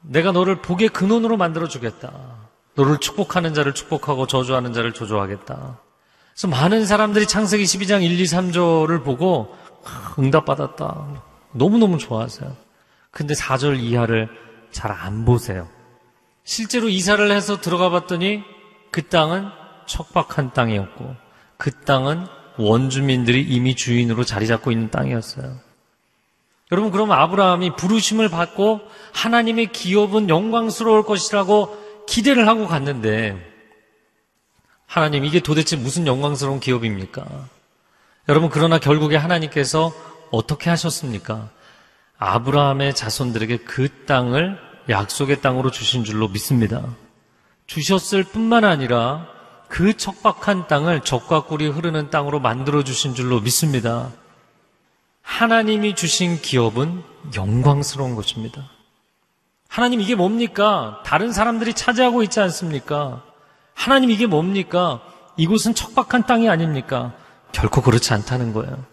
내가 0.00 0.32
너를 0.32 0.62
복의 0.62 0.88
근원으로 0.88 1.36
만들어 1.36 1.68
주겠다. 1.68 2.10
너를 2.74 2.98
축복하는 2.98 3.52
자를 3.52 3.74
축복하고 3.74 4.26
저주하는 4.26 4.72
자를 4.72 4.94
저주하겠다. 4.94 5.78
그래서 6.32 6.48
많은 6.48 6.86
사람들이 6.86 7.26
창세기 7.26 7.64
12장 7.64 8.02
1, 8.02 8.18
2, 8.18 8.24
3절을 8.24 9.04
보고 9.04 9.54
응답받았다. 10.18 11.22
너무너무 11.52 11.98
좋아하세요. 11.98 12.56
근데 13.10 13.34
4절 13.34 13.80
이하를 13.80 14.28
잘 14.70 14.90
안 14.92 15.24
보세요. 15.24 15.68
실제로 16.44 16.88
이사를 16.88 17.30
해서 17.30 17.60
들어가 17.60 17.90
봤더니 17.90 18.42
그 18.90 19.02
땅은 19.02 19.59
척박한 19.90 20.52
땅이었고 20.52 21.16
그 21.56 21.72
땅은 21.72 22.26
원주민들이 22.56 23.42
이미 23.42 23.74
주인으로 23.74 24.24
자리 24.24 24.46
잡고 24.46 24.70
있는 24.70 24.90
땅이었어요. 24.90 25.58
여러분, 26.72 26.92
그럼 26.92 27.10
아브라함이 27.10 27.74
부르심을 27.76 28.28
받고 28.28 28.80
하나님의 29.12 29.72
기업은 29.72 30.28
영광스러울 30.28 31.02
것이라고 31.04 31.76
기대를 32.06 32.46
하고 32.46 32.66
갔는데 32.68 33.36
하나님 34.86 35.24
이게 35.24 35.40
도대체 35.40 35.76
무슨 35.76 36.06
영광스러운 36.06 36.60
기업입니까? 36.60 37.24
여러분, 38.28 38.50
그러나 38.50 38.78
결국에 38.78 39.16
하나님께서 39.16 39.92
어떻게 40.30 40.70
하셨습니까? 40.70 41.50
아브라함의 42.18 42.94
자손들에게 42.94 43.58
그 43.58 44.04
땅을 44.06 44.58
약속의 44.88 45.40
땅으로 45.40 45.70
주신 45.70 46.04
줄로 46.04 46.28
믿습니다. 46.28 46.84
주셨을 47.66 48.24
뿐만 48.24 48.64
아니라 48.64 49.39
그 49.70 49.96
척박한 49.96 50.66
땅을 50.66 51.02
적과 51.02 51.44
꿀이 51.44 51.68
흐르는 51.68 52.10
땅으로 52.10 52.40
만들어 52.40 52.82
주신 52.82 53.14
줄로 53.14 53.40
믿습니다. 53.40 54.10
하나님이 55.22 55.94
주신 55.94 56.42
기업은 56.42 57.04
영광스러운 57.36 58.16
것입니다. 58.16 58.68
하나님 59.68 60.00
이게 60.00 60.16
뭡니까? 60.16 61.00
다른 61.06 61.32
사람들이 61.32 61.74
차지하고 61.74 62.24
있지 62.24 62.40
않습니까? 62.40 63.22
하나님 63.72 64.10
이게 64.10 64.26
뭡니까? 64.26 65.00
이곳은 65.36 65.76
척박한 65.76 66.26
땅이 66.26 66.50
아닙니까? 66.50 67.14
결코 67.52 67.80
그렇지 67.80 68.12
않다는 68.12 68.52
거예요. 68.52 68.84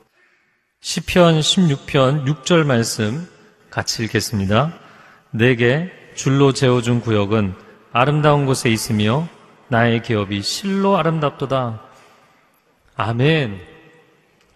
시편 0.82 1.40
16편 1.40 2.28
6절 2.28 2.64
말씀 2.66 3.28
같이 3.72 4.04
읽겠습니다. 4.04 4.74
내게 5.32 5.92
줄로 6.16 6.54
재어준 6.54 7.02
구역은 7.02 7.56
아름다운 7.92 8.46
곳에 8.46 8.70
있으며 8.70 9.28
나의 9.70 10.02
기업이 10.02 10.42
실로 10.42 10.98
아름답도다. 10.98 11.82
아멘. 12.96 13.60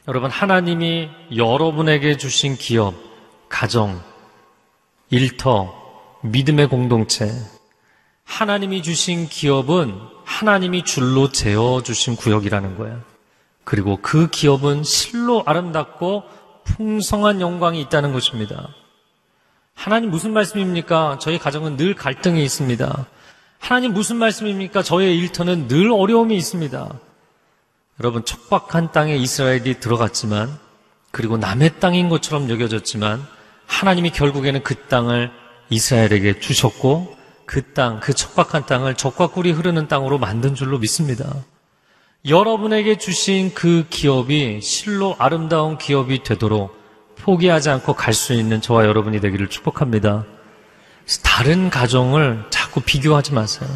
여러분, 0.08 0.32
하나님이 0.32 1.10
여러분에게 1.36 2.18
주신 2.18 2.56
기업, 2.56 2.96
가정, 3.50 4.02
일터, 5.10 5.74
믿음의 6.24 6.68
공동체, 6.68 7.32
하나님이 8.24 8.82
주신 8.82 9.28
기업은 9.28 10.00
하나님이 10.24 10.84
줄로 10.84 11.30
재어 11.30 11.82
주신 11.84 12.16
구역이라는 12.16 12.78
거예요. 12.78 13.02
그리고 13.64 14.00
그 14.02 14.30
기업은 14.30 14.84
실로 14.84 15.44
아름답고 15.46 16.24
풍성한 16.64 17.42
영광이 17.42 17.82
있다는 17.82 18.14
것입니다. 18.14 18.70
하나님 19.74 20.10
무슨 20.10 20.32
말씀입니까? 20.32 21.18
저희 21.20 21.38
가정은 21.38 21.76
늘 21.76 21.96
갈등이 21.96 22.44
있습니다. 22.44 23.08
하나님 23.62 23.94
무슨 23.94 24.18
말씀입니까? 24.18 24.82
저의 24.82 25.18
일터는 25.20 25.68
늘 25.68 25.92
어려움이 25.92 26.36
있습니다. 26.36 26.90
여러분, 28.00 28.26
척박한 28.26 28.92
땅에 28.92 29.16
이스라엘이 29.16 29.80
들어갔지만, 29.80 30.58
그리고 31.12 31.38
남의 31.38 31.80
땅인 31.80 32.10
것처럼 32.10 32.50
여겨졌지만, 32.50 33.26
하나님이 33.68 34.10
결국에는 34.10 34.64
그 34.64 34.76
땅을 34.88 35.32
이스라엘에게 35.70 36.40
주셨고, 36.40 37.16
그 37.46 37.74
땅, 37.74 38.00
그 38.00 38.14
척박한 38.14 38.66
땅을 38.66 38.96
적과 38.96 39.28
꿀이 39.28 39.52
흐르는 39.52 39.88
땅으로 39.88 40.18
만든 40.18 40.56
줄로 40.56 40.80
믿습니다. 40.80 41.32
여러분에게 42.28 42.98
주신 42.98 43.54
그 43.54 43.86
기업이 43.90 44.60
실로 44.62 45.16
아름다운 45.20 45.78
기업이 45.78 46.24
되도록 46.24 46.76
포기하지 47.18 47.70
않고 47.70 47.94
갈 47.94 48.14
수 48.14 48.34
있는 48.34 48.60
저와 48.62 48.86
여러분이 48.86 49.22
되기를 49.22 49.50
축복합니다. 49.50 50.26
다른 51.24 51.70
가정을 51.70 52.46
자꾸 52.72 52.80
비교하지 52.82 53.34
마세요. 53.34 53.70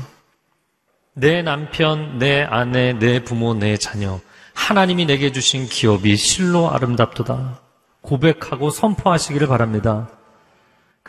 내 1.14 1.42
남편, 1.42 2.18
내 2.18 2.44
아내, 2.44 2.94
내 2.94 3.22
부모, 3.22 3.54
내 3.54 3.76
자녀. 3.76 4.22
하나님이 4.54 5.06
내게 5.06 5.34
주신 5.34 5.68
기업이 5.68 6.16
실로 6.16 6.72
아름답도다. 6.72 7.60
고백하고 8.00 8.70
선포하시기를 8.70 9.48
바랍니다. 9.48 10.10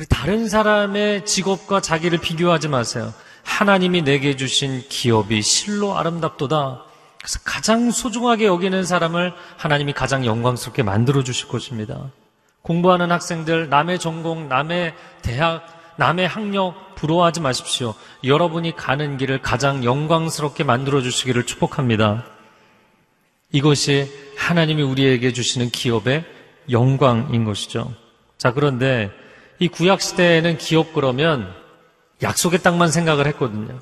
다른 0.08 0.48
사람의 0.48 1.26
직업과 1.26 1.80
자기를 1.80 2.18
비교하지 2.18 2.66
마세요. 2.66 3.14
하나님이 3.44 4.02
내게 4.02 4.34
주신 4.34 4.82
기업이 4.88 5.40
실로 5.42 5.96
아름답도다. 5.96 6.82
그래서 7.18 7.38
가장 7.44 7.92
소중하게 7.92 8.46
여기는 8.46 8.84
사람을 8.84 9.32
하나님이 9.56 9.92
가장 9.92 10.26
영광스럽게 10.26 10.82
만들어 10.82 11.22
주실 11.22 11.46
것입니다. 11.46 12.10
공부하는 12.62 13.12
학생들, 13.12 13.68
남의 13.68 14.00
전공, 14.00 14.48
남의 14.48 14.92
대학, 15.22 15.75
남의 15.96 16.28
학력 16.28 16.94
부러워하지 16.94 17.40
마십시오. 17.40 17.94
여러분이 18.24 18.76
가는 18.76 19.16
길을 19.16 19.42
가장 19.42 19.84
영광스럽게 19.84 20.64
만들어 20.64 21.02
주시기를 21.02 21.44
축복합니다. 21.44 22.24
이것이 23.52 24.10
하나님이 24.36 24.82
우리에게 24.82 25.32
주시는 25.32 25.70
기업의 25.70 26.24
영광인 26.70 27.44
것이죠. 27.44 27.92
자, 28.38 28.52
그런데 28.52 29.10
이 29.58 29.68
구약 29.68 30.02
시대에는 30.02 30.58
기업 30.58 30.92
그러면 30.92 31.52
약속의 32.22 32.62
땅만 32.62 32.90
생각을 32.90 33.26
했거든요. 33.28 33.78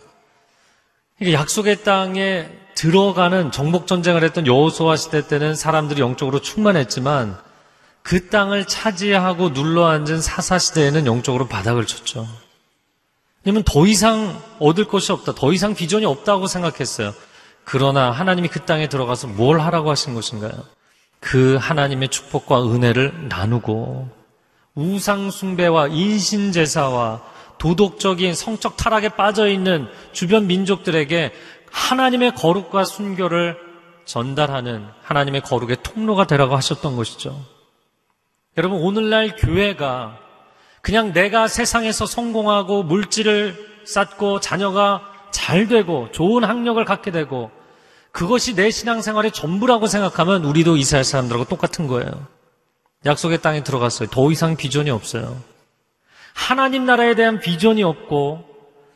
약속의 1.23 1.83
땅에 1.83 2.49
들어가는 2.75 3.53
정복 3.53 3.87
전쟁을 3.87 4.25
했던 4.25 4.47
여호수아 4.47 4.97
시대 4.97 5.27
때는 5.27 5.55
사람들이 5.55 6.01
영적으로 6.01 6.41
충만했지만 6.41 7.39
그 8.05 8.28
땅을 8.28 8.66
차지하고 8.66 9.48
눌러앉은 9.48 10.20
사사 10.20 10.59
시대에는 10.59 11.07
영적으로 11.07 11.48
바닥을 11.48 11.86
쳤죠. 11.86 12.28
왜냐면 13.42 13.62
더 13.64 13.86
이상 13.86 14.38
얻을 14.59 14.84
것이 14.84 15.11
없다. 15.11 15.34
더 15.34 15.55
이상 15.55 15.74
비전이 15.74 16.05
없다고 16.05 16.46
생각했어요. 16.46 17.14
그러나 17.64 18.11
하나님이 18.11 18.48
그 18.48 18.61
땅에 18.61 18.90
들어가서 18.90 19.28
뭘 19.28 19.59
하라고 19.59 19.90
하신 19.90 20.14
것인가요? 20.14 20.52
그 21.18 21.57
하나님의 21.59 22.11
축복과 22.11 22.62
은혜를 22.64 23.28
나누고 23.30 24.11
우상숭배와 24.74 25.88
인신제사와 25.88 27.22
도덕적인 27.57 28.34
성적 28.34 28.76
타락에 28.76 29.09
빠져 29.11 29.48
있는 29.48 29.88
주변 30.12 30.46
민족들에게 30.46 31.32
하나님의 31.70 32.34
거룩과 32.34 32.84
순교를 32.84 33.57
전달하는 34.05 34.86
하나님의 35.02 35.40
거룩의 35.40 35.78
통로가 35.82 36.26
되라고 36.26 36.55
하셨던 36.55 36.96
것이죠. 36.96 37.53
여러분, 38.57 38.80
오늘날 38.80 39.34
교회가 39.34 40.16
그냥 40.80 41.12
내가 41.12 41.48
세상에서 41.48 42.07
성공하고 42.07 42.84
물질을 42.84 43.57
쌓고 43.84 44.38
자녀가 44.38 45.02
잘 45.32 45.66
되고 45.66 46.09
좋은 46.12 46.44
학력을 46.44 46.82
갖게 46.84 47.11
되고 47.11 47.50
그것이 48.12 48.55
내 48.55 48.70
신앙생활의 48.70 49.32
전부라고 49.32 49.88
생각하면 49.88 50.44
우리도 50.44 50.76
이스라엘 50.76 51.02
사람들하고 51.02 51.46
똑같은 51.46 51.88
거예요. 51.88 52.11
약속의 53.05 53.42
땅에 53.42 53.64
들어갔어요. 53.64 54.09
더 54.11 54.30
이상 54.30 54.57
비전이 54.57 54.88
없어요. 54.90 55.36
하나님 56.32 56.84
나라에 56.86 57.16
대한 57.16 57.40
비전이 57.40 57.82
없고 57.82 58.44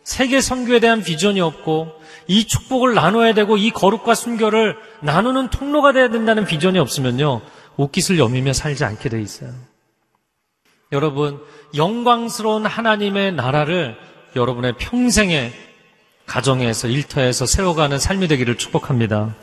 세계 0.05 0.41
선교에 0.41 0.79
대한 0.79 1.03
비전이 1.03 1.41
없고 1.41 1.93
이 2.29 2.47
축복을 2.47 2.95
나눠야 2.95 3.35
되고 3.35 3.57
이 3.57 3.71
거룩과 3.71 4.15
순교를 4.15 4.77
나누는 5.01 5.51
통로가 5.51 5.93
돼야 5.93 6.09
된다는 6.09 6.45
비전이 6.45 6.79
없으면요. 6.79 7.43
옷깃을 7.79 8.19
여미며 8.19 8.53
살지 8.53 8.85
않게 8.85 9.09
돼 9.09 9.23
있어요. 9.23 9.55
여러분, 10.93 11.41
영광스러운 11.75 12.67
하나님의 12.67 13.33
나라를 13.33 13.97
여러분의 14.37 14.75
평생의 14.79 15.53
가정에서 16.27 16.89
일터에서 16.89 17.47
세워가는 17.47 17.99
삶이 17.99 18.29
되기를 18.29 18.59
축복합니다. 18.59 19.35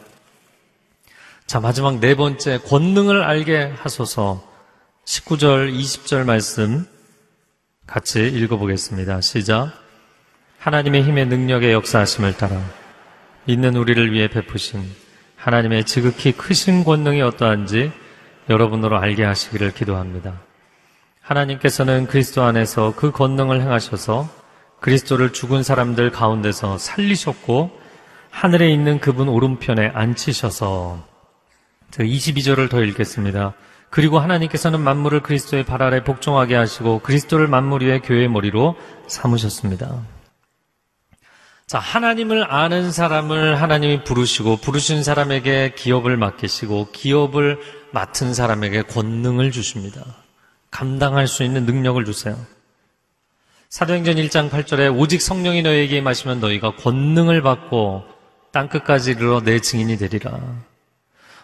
자, 1.48 1.60
마지막 1.60 2.00
네 2.00 2.16
번째, 2.16 2.60
권능을 2.60 3.24
알게 3.24 3.74
하소서 3.78 4.44
19절, 5.06 5.74
20절 5.74 6.26
말씀 6.26 6.86
같이 7.88 8.28
읽어보겠습니다. 8.28 9.22
시작. 9.22 9.72
하나님의 10.58 11.04
힘의 11.04 11.28
능력의 11.28 11.72
역사하심을 11.74 12.38
따라 12.38 12.60
있는 13.46 13.76
우리를 13.76 14.12
위해 14.12 14.28
베푸신 14.28 14.84
하나님의 15.36 15.86
지극히 15.86 16.32
크신 16.32 16.84
권능이 16.84 17.22
어떠한지 17.22 17.92
여러분으로 18.50 18.98
알게 18.98 19.24
하시기를 19.24 19.74
기도합니다. 19.74 20.42
하나님께서는 21.22 22.08
그리스도 22.08 22.44
안에서 22.44 22.94
그 22.96 23.12
권능을 23.12 23.62
행하셔서 23.62 24.30
그리스도를 24.80 25.34
죽은 25.34 25.64
사람들 25.64 26.12
가운데서 26.12 26.78
살리셨고 26.78 27.72
하늘에 28.30 28.70
있는 28.70 29.00
그분 29.00 29.30
오른편에 29.30 29.92
앉히셔서 29.94 31.04
22절을 31.92 32.70
더 32.70 32.84
읽겠습니다. 32.84 33.54
그리고 33.90 34.20
하나님께서는 34.20 34.82
만물을 34.82 35.22
그리스도의 35.22 35.64
발 35.64 35.82
아래 35.82 36.04
복종하게 36.04 36.56
하시고 36.56 37.00
그리스도를 37.00 37.48
만물 37.48 37.82
위의 37.82 38.02
교회의 38.02 38.28
머리로 38.28 38.76
삼으셨습니다. 39.08 40.04
자, 41.68 41.80
하나님을 41.80 42.52
아는 42.54 42.92
사람을 42.92 43.60
하나님이 43.60 44.04
부르시고 44.04 44.58
부르신 44.58 45.02
사람에게 45.02 45.74
기업을 45.76 46.16
맡기시고 46.18 46.90
기업을 46.92 47.60
맡은 47.96 48.34
사람에게 48.34 48.82
권능을 48.82 49.52
주십니다. 49.54 50.04
감당할 50.70 51.30
수 51.30 51.44
있는 51.44 51.66
능력을 51.66 52.04
주세요. 52.04 52.38
사도행전 53.70 54.18
1장 54.18 54.50
8절에 54.50 55.00
오직 55.00 55.22
성령이 55.22 55.62
너에게 55.62 55.98
임하시면 55.98 56.42
너희가 56.42 56.76
권능을 56.76 57.42
받고 57.42 58.04
땅 58.52 58.68
끝까지 58.68 59.12
이르러 59.12 59.42
내 59.42 59.62
증인이 59.62 59.98
되리라. 59.98 60.38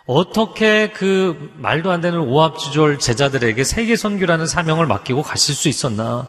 어떻게 0.06 0.90
그 0.92 1.54
말도 1.56 1.90
안 1.90 2.02
되는 2.02 2.20
오합지졸 2.20 3.00
제자들에게 3.00 3.64
세계 3.64 3.96
선교라는 3.96 4.46
사명을 4.46 4.88
맡기고 4.88 5.22
가실 5.22 5.56
수 5.56 5.70
있었나? 5.70 6.28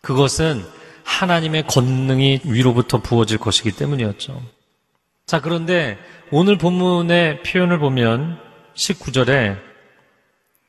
그것은 0.00 0.64
하나님의 1.04 1.66
권능이 1.66 2.40
위로부터 2.44 3.02
부어질 3.02 3.36
것이기 3.36 3.72
때문이었죠. 3.72 4.40
자, 5.26 5.42
그런데 5.42 5.98
오늘 6.30 6.56
본문의 6.56 7.42
표현을 7.42 7.78
보면 7.78 8.49
19절에 8.74 9.58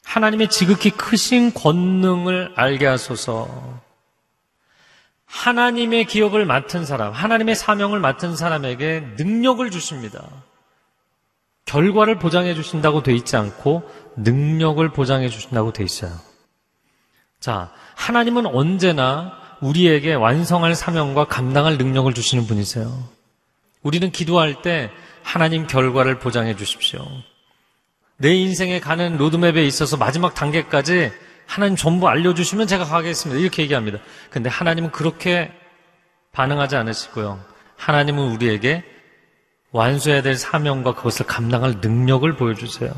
하나님의 0.03 0.49
지극히 0.49 0.89
크신 0.89 1.53
권능을 1.53 2.53
알게 2.55 2.85
하소서. 2.85 3.79
하나님의 5.25 6.05
기업을 6.05 6.45
맡은 6.45 6.85
사람, 6.85 7.13
하나님의 7.13 7.55
사명을 7.55 7.99
맡은 7.99 8.35
사람에게 8.35 9.13
능력을 9.17 9.69
주십니다. 9.71 10.27
결과를 11.65 12.19
보장해 12.19 12.53
주신다고 12.53 13.01
돼 13.01 13.13
있지 13.13 13.37
않고 13.37 13.89
능력을 14.17 14.87
보장해 14.91 15.29
주신다고 15.29 15.71
돼 15.71 15.85
있어요. 15.85 16.11
자, 17.39 17.71
하나님은 17.95 18.45
언제나 18.45 19.31
우리에게 19.61 20.13
완성할 20.15 20.75
사명과 20.75 21.25
감당할 21.25 21.77
능력을 21.77 22.13
주시는 22.13 22.45
분이세요. 22.45 22.91
우리는 23.83 24.11
기도할 24.11 24.61
때 24.61 24.91
하나님 25.23 25.65
결과를 25.65 26.19
보장해 26.19 26.55
주십시오. 26.55 27.05
내 28.21 28.35
인생에 28.35 28.79
가는 28.79 29.17
로드맵에 29.17 29.65
있어서 29.65 29.97
마지막 29.97 30.35
단계까지 30.35 31.11
하나님 31.47 31.75
전부 31.75 32.07
알려주시면 32.07 32.67
제가 32.67 32.85
가겠습니다. 32.85 33.41
이렇게 33.41 33.63
얘기합니다. 33.63 33.97
근데 34.29 34.47
하나님은 34.47 34.91
그렇게 34.91 35.51
반응하지 36.31 36.75
않으시고요. 36.75 37.43
하나님은 37.77 38.31
우리에게 38.31 38.83
완수해야 39.71 40.21
될 40.21 40.35
사명과 40.35 40.93
그것을 40.93 41.25
감당할 41.25 41.77
능력을 41.81 42.31
보여주세요. 42.37 42.91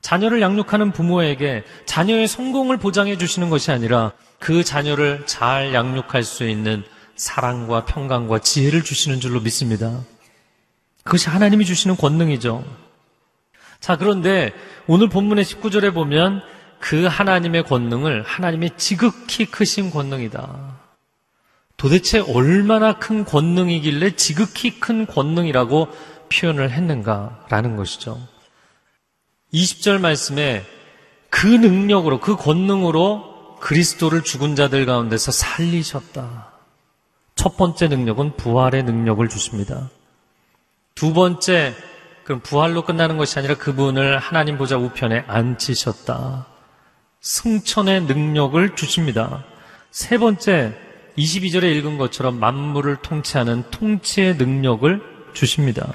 자녀를 0.00 0.40
양육하는 0.40 0.90
부모에게 0.90 1.62
자녀의 1.84 2.26
성공을 2.26 2.78
보장해 2.78 3.18
주시는 3.18 3.48
것이 3.48 3.70
아니라 3.70 4.12
그 4.40 4.64
자녀를 4.64 5.24
잘 5.26 5.72
양육할 5.72 6.24
수 6.24 6.48
있는 6.48 6.82
사랑과 7.14 7.84
평강과 7.84 8.40
지혜를 8.40 8.82
주시는 8.82 9.20
줄로 9.20 9.40
믿습니다. 9.40 10.00
그것이 11.04 11.28
하나님이 11.28 11.64
주시는 11.64 11.96
권능이죠. 11.96 12.85
자, 13.86 13.96
그런데 13.96 14.52
오늘 14.88 15.08
본문의 15.08 15.44
19절에 15.44 15.94
보면 15.94 16.42
그 16.80 17.04
하나님의 17.04 17.62
권능을 17.62 18.24
하나님의 18.24 18.70
지극히 18.76 19.46
크신 19.46 19.92
권능이다. 19.92 20.80
도대체 21.76 22.18
얼마나 22.18 22.98
큰 22.98 23.24
권능이길래 23.24 24.16
지극히 24.16 24.80
큰 24.80 25.06
권능이라고 25.06 25.86
표현을 26.32 26.72
했는가라는 26.72 27.76
것이죠. 27.76 28.18
20절 29.54 30.00
말씀에 30.00 30.64
그 31.30 31.46
능력으로, 31.46 32.18
그 32.18 32.34
권능으로 32.34 33.58
그리스도를 33.60 34.24
죽은 34.24 34.56
자들 34.56 34.84
가운데서 34.84 35.30
살리셨다. 35.30 36.50
첫 37.36 37.56
번째 37.56 37.86
능력은 37.86 38.34
부활의 38.34 38.82
능력을 38.82 39.28
주십니다. 39.28 39.90
두 40.96 41.12
번째, 41.12 41.76
그럼 42.26 42.40
부활로 42.40 42.82
끝나는 42.82 43.18
것이 43.18 43.38
아니라 43.38 43.54
그분을 43.54 44.18
하나님 44.18 44.58
보좌 44.58 44.76
우편에 44.76 45.26
앉히셨다. 45.28 46.46
승천의 47.20 48.02
능력을 48.02 48.74
주십니다. 48.74 49.44
세 49.92 50.18
번째, 50.18 50.76
22절에 51.16 51.72
읽은 51.76 51.98
것처럼 51.98 52.40
만물을 52.40 52.96
통치하는 52.96 53.70
통치의 53.70 54.38
능력을 54.38 55.00
주십니다. 55.34 55.88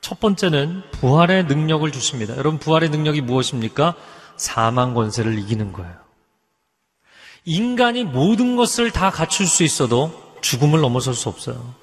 첫 0.00 0.18
번째는 0.18 0.82
부활의 0.92 1.44
능력을 1.44 1.92
주십니다. 1.92 2.34
여러분, 2.38 2.58
부활의 2.58 2.88
능력이 2.88 3.20
무엇입니까? 3.20 3.94
사망 4.38 4.94
권세를 4.94 5.38
이기는 5.40 5.74
거예요. 5.74 5.94
인간이 7.44 8.04
모든 8.04 8.56
것을 8.56 8.92
다 8.92 9.10
갖출 9.10 9.46
수 9.46 9.62
있어도 9.62 10.38
죽음을 10.40 10.80
넘어설 10.80 11.12
수 11.12 11.28
없어요. 11.28 11.74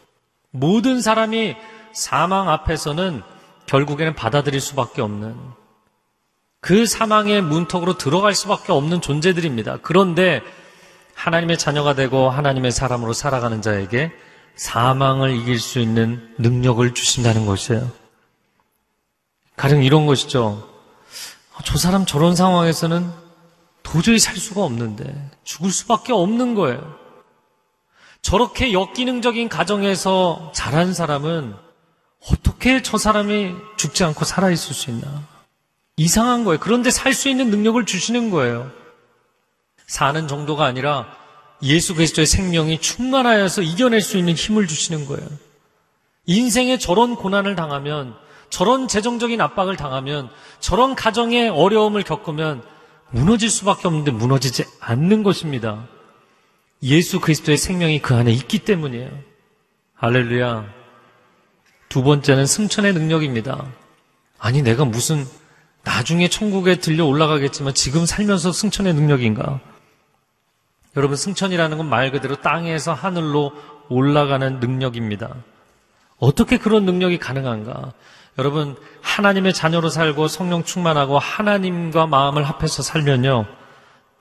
모든 0.49 0.99
사람이 0.99 1.55
사망 1.93 2.49
앞에서는 2.49 3.21
결국에는 3.65 4.15
받아들일 4.15 4.59
수밖에 4.61 5.01
없는 5.01 5.35
그 6.59 6.85
사망의 6.85 7.41
문턱으로 7.41 7.97
들어갈 7.97 8.35
수밖에 8.35 8.71
없는 8.71 9.01
존재들입니다. 9.01 9.77
그런데 9.81 10.41
하나님의 11.15 11.57
자녀가 11.57 11.95
되고 11.95 12.29
하나님의 12.29 12.71
사람으로 12.71 13.13
살아가는 13.13 13.61
자에게 13.61 14.11
사망을 14.55 15.35
이길 15.35 15.59
수 15.59 15.79
있는 15.79 16.33
능력을 16.37 16.93
주신다는 16.93 17.45
것이에요. 17.45 17.89
가령 19.55 19.83
이런 19.83 20.05
것이죠. 20.05 20.67
저 21.63 21.77
사람 21.77 22.05
저런 22.05 22.35
상황에서는 22.35 23.11
도저히 23.83 24.19
살 24.19 24.37
수가 24.37 24.63
없는데 24.63 25.31
죽을 25.43 25.71
수밖에 25.71 26.13
없는 26.13 26.55
거예요. 26.55 26.95
저렇게 28.21 28.71
역기능적인 28.73 29.49
가정에서 29.49 30.51
자란 30.53 30.93
사람은 30.93 31.55
어떻게 32.29 32.81
저 32.81 32.97
사람이 32.97 33.55
죽지 33.77 34.03
않고 34.03 34.25
살아있을 34.25 34.75
수 34.75 34.89
있나? 34.91 35.23
이상한 35.97 36.43
거예요. 36.43 36.59
그런데 36.59 36.91
살 36.91 37.13
수 37.13 37.29
있는 37.29 37.49
능력을 37.49 37.83
주시는 37.85 38.29
거예요. 38.29 38.71
사는 39.87 40.27
정도가 40.27 40.65
아니라 40.65 41.07
예수 41.63 41.93
그리스도의 41.95 42.25
생명이 42.25 42.79
충만하여서 42.79 43.61
이겨낼 43.61 44.01
수 44.01 44.17
있는 44.17 44.33
힘을 44.33 44.67
주시는 44.67 45.05
거예요. 45.05 45.27
인생에 46.25 46.77
저런 46.77 47.15
고난을 47.15 47.55
당하면, 47.55 48.15
저런 48.49 48.87
재정적인 48.87 49.41
압박을 49.41 49.75
당하면, 49.75 50.29
저런 50.59 50.95
가정의 50.95 51.49
어려움을 51.49 52.03
겪으면 52.03 52.63
무너질 53.09 53.49
수밖에 53.49 53.87
없는데 53.87 54.11
무너지지 54.11 54.63
않는 54.79 55.23
것입니다. 55.23 55.87
예수 56.83 57.19
그리스도의 57.19 57.57
생명이 57.57 58.01
그 58.01 58.15
안에 58.15 58.31
있기 58.31 58.59
때문이에요. 58.59 59.11
할렐루야. 59.95 60.80
두 61.91 62.03
번째는 62.03 62.45
승천의 62.45 62.93
능력입니다. 62.93 63.65
아니, 64.39 64.61
내가 64.61 64.85
무슨 64.85 65.27
나중에 65.83 66.29
천국에 66.29 66.75
들려 66.77 67.05
올라가겠지만 67.05 67.73
지금 67.73 68.05
살면서 68.05 68.53
승천의 68.53 68.93
능력인가? 68.93 69.59
여러분, 70.95 71.17
승천이라는 71.17 71.77
건 71.77 71.89
말 71.89 72.13
그대로 72.13 72.37
땅에서 72.37 72.93
하늘로 72.93 73.51
올라가는 73.89 74.61
능력입니다. 74.61 75.35
어떻게 76.17 76.57
그런 76.57 76.85
능력이 76.85 77.19
가능한가? 77.19 77.91
여러분, 78.37 78.77
하나님의 79.01 79.53
자녀로 79.53 79.89
살고 79.89 80.29
성령 80.29 80.63
충만하고 80.63 81.19
하나님과 81.19 82.07
마음을 82.07 82.45
합해서 82.45 82.83
살면요. 82.83 83.47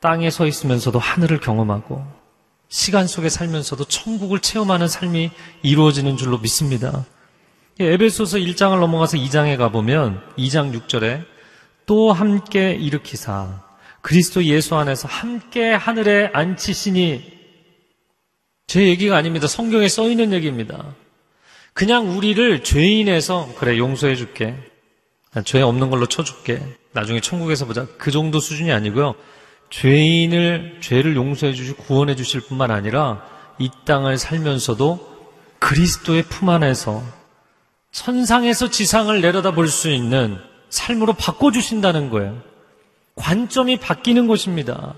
땅에 0.01 0.29
서 0.31 0.45
있으면서도 0.45 0.99
하늘을 0.99 1.39
경험하고 1.39 2.05
시간 2.68 3.07
속에 3.07 3.29
살면서도 3.29 3.85
천국을 3.85 4.41
체험하는 4.41 4.89
삶이 4.89 5.31
이루어지는 5.62 6.16
줄로 6.16 6.39
믿습니다. 6.39 7.05
에베소서 7.81 8.37
1장을 8.37 8.78
넘어가서 8.78 9.16
2장에 9.16 9.57
가보면 9.57 10.20
2장 10.37 10.78
6절에 10.78 11.24
또 11.87 12.12
함께 12.12 12.72
일으키사 12.72 13.62
그리스도 14.03 14.45
예수 14.45 14.76
안에서 14.76 15.09
함께 15.09 15.72
하늘에 15.72 16.31
앉히시니 16.35 17.41
제 18.66 18.87
얘기가 18.87 19.16
아닙니다. 19.16 19.47
성경에 19.47 19.89
써 19.89 20.09
있는 20.11 20.33
얘기입니다. 20.35 20.95
그냥 21.72 22.16
우리를 22.16 22.62
죄인에서 22.62 23.55
그래 23.57 23.78
용서해 23.78 24.14
줄게. 24.14 24.55
죄 25.47 25.62
없는 25.62 25.89
걸로 25.89 26.05
쳐줄게. 26.05 26.62
나중에 26.93 27.20
천국에서 27.20 27.64
보자. 27.64 27.87
그 27.97 28.11
정도 28.11 28.41
수준이 28.41 28.72
아니고요. 28.72 29.14
죄인을 29.70 30.78
죄를 30.81 31.16
용서해 31.16 31.55
주시고 31.55 31.85
구원해 31.85 32.14
주실 32.14 32.43
뿐만 32.43 32.70
아니라 32.70 33.24
이 33.59 33.70
땅을 33.87 34.18
살면서도 34.18 35.09
그리스도의 35.61 36.24
품 36.24 36.51
안에서 36.51 37.03
천상에서 37.93 38.70
지상을 38.70 39.20
내려다 39.20 39.51
볼 39.53 39.68
수 39.68 39.88
있는 39.91 40.38
삶으로 40.68 41.14
바꿔 41.14 41.51
주신다는 41.51 42.11
거예요. 42.11 42.41
관점이 43.16 43.78
바뀌는 43.78 44.26
것입니다. 44.26 44.95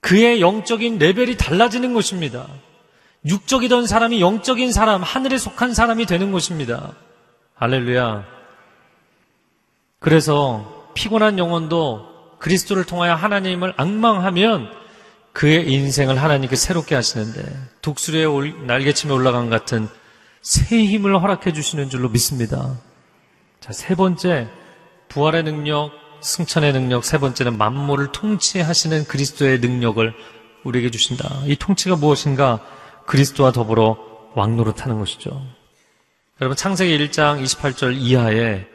그의 0.00 0.40
영적인 0.40 0.98
레벨이 0.98 1.36
달라지는 1.36 1.92
것입니다. 1.92 2.46
육적이던 3.26 3.86
사람이 3.88 4.20
영적인 4.20 4.72
사람, 4.72 5.02
하늘에 5.02 5.38
속한 5.38 5.74
사람이 5.74 6.06
되는 6.06 6.30
것입니다. 6.30 6.92
할렐루야. 7.54 8.24
그래서 9.98 10.86
피곤한 10.94 11.38
영혼도 11.38 12.38
그리스도를 12.38 12.84
통하여 12.84 13.14
하나님을 13.14 13.74
악망하면 13.76 14.70
그의 15.32 15.70
인생을 15.70 16.22
하나님께 16.22 16.54
새롭게 16.54 16.94
하시는데 16.94 17.42
독수리의 17.82 18.26
날개침에 18.66 19.12
올라간 19.12 19.50
같은 19.50 19.88
새 20.42 20.84
힘을 20.84 21.20
허락해 21.20 21.52
주시는 21.52 21.90
줄로 21.90 22.08
믿습니다. 22.08 22.78
자, 23.60 23.72
세 23.72 23.94
번째, 23.94 24.48
부활의 25.08 25.42
능력, 25.42 25.90
승천의 26.20 26.72
능력, 26.72 27.04
세 27.04 27.18
번째는 27.18 27.58
만물을 27.58 28.12
통치하시는 28.12 29.04
그리스도의 29.04 29.60
능력을 29.60 30.14
우리에게 30.64 30.90
주신다. 30.90 31.42
이 31.44 31.56
통치가 31.56 31.96
무엇인가? 31.96 32.60
그리스도와 33.06 33.52
더불어 33.52 33.96
왕노릇하는 34.34 34.98
것이죠. 34.98 35.42
여러분 36.40 36.56
창세기 36.56 36.96
1장 36.98 37.42
28절 37.42 37.96
이하에 37.96 38.66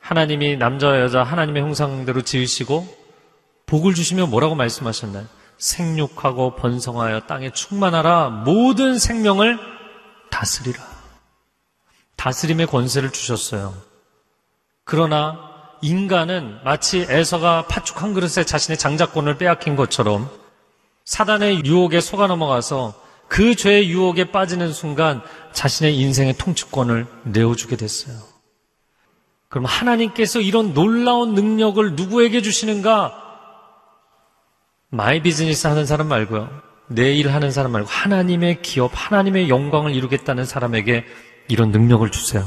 하나님이 0.00 0.56
남자와 0.56 1.00
여자 1.00 1.22
하나님의 1.22 1.62
형상대로 1.62 2.22
지으시고 2.22 2.86
복을 3.66 3.94
주시며 3.94 4.26
뭐라고 4.26 4.54
말씀하셨나요? 4.54 5.26
생육하고 5.58 6.56
번성하여 6.56 7.20
땅에 7.26 7.50
충만하라 7.50 8.30
모든 8.44 8.98
생명을 8.98 9.58
다스리라. 10.30 10.91
다스림의 12.22 12.68
권세를 12.68 13.10
주셨어요. 13.10 13.74
그러나 14.84 15.40
인간은 15.80 16.58
마치 16.62 17.04
에서가 17.08 17.66
팥죽 17.66 18.00
한 18.00 18.14
그릇에 18.14 18.44
자신의 18.44 18.78
장자권을 18.78 19.38
빼앗긴 19.38 19.74
것처럼 19.74 20.30
사단의 21.04 21.64
유혹에 21.64 22.00
속아 22.00 22.28
넘어가서 22.28 22.94
그 23.26 23.56
죄의 23.56 23.90
유혹에 23.90 24.30
빠지는 24.30 24.72
순간 24.72 25.20
자신의 25.52 25.98
인생의 25.98 26.34
통치권을 26.38 27.06
내어주게 27.24 27.74
됐어요. 27.74 28.16
그럼 29.48 29.64
하나님께서 29.64 30.40
이런 30.40 30.74
놀라운 30.74 31.34
능력을 31.34 31.96
누구에게 31.96 32.40
주시는가? 32.40 33.18
my 34.90 35.22
business 35.22 35.66
하는 35.66 35.86
사람 35.86 36.06
말고요. 36.06 36.48
내 36.86 37.14
일 37.16 37.32
하는 37.32 37.50
사람 37.50 37.72
말고 37.72 37.88
하나님의 37.88 38.62
기업, 38.62 38.92
하나님의 38.94 39.48
영광을 39.48 39.92
이루겠다는 39.94 40.44
사람에게 40.44 41.04
이런 41.48 41.70
능력을 41.70 42.08
주세요. 42.10 42.44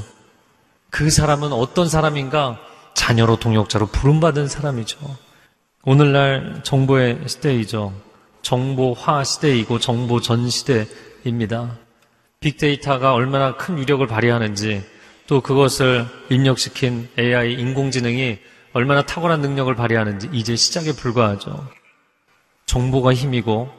그 0.89 1.09
사람은 1.09 1.51
어떤 1.51 1.87
사람인가? 1.87 2.59
자녀로 2.93 3.37
동역자로 3.37 3.87
부름받은 3.87 4.47
사람이죠. 4.47 4.97
오늘날 5.83 6.61
정보의 6.63 7.19
시대이죠. 7.27 7.93
정보화 8.41 9.23
시대이고 9.23 9.79
정보 9.79 10.21
전 10.21 10.49
시대입니다. 10.49 11.77
빅데이터가 12.39 13.13
얼마나 13.13 13.55
큰 13.57 13.77
위력을 13.77 14.05
발휘하는지 14.07 14.83
또 15.27 15.41
그것을 15.41 16.05
입력시킨 16.29 17.09
AI 17.17 17.53
인공지능이 17.53 18.39
얼마나 18.73 19.01
탁월한 19.03 19.41
능력을 19.41 19.73
발휘하는지 19.75 20.29
이제 20.31 20.55
시작에 20.55 20.93
불과하죠. 20.93 21.67
정보가 22.65 23.13
힘이고 23.13 23.69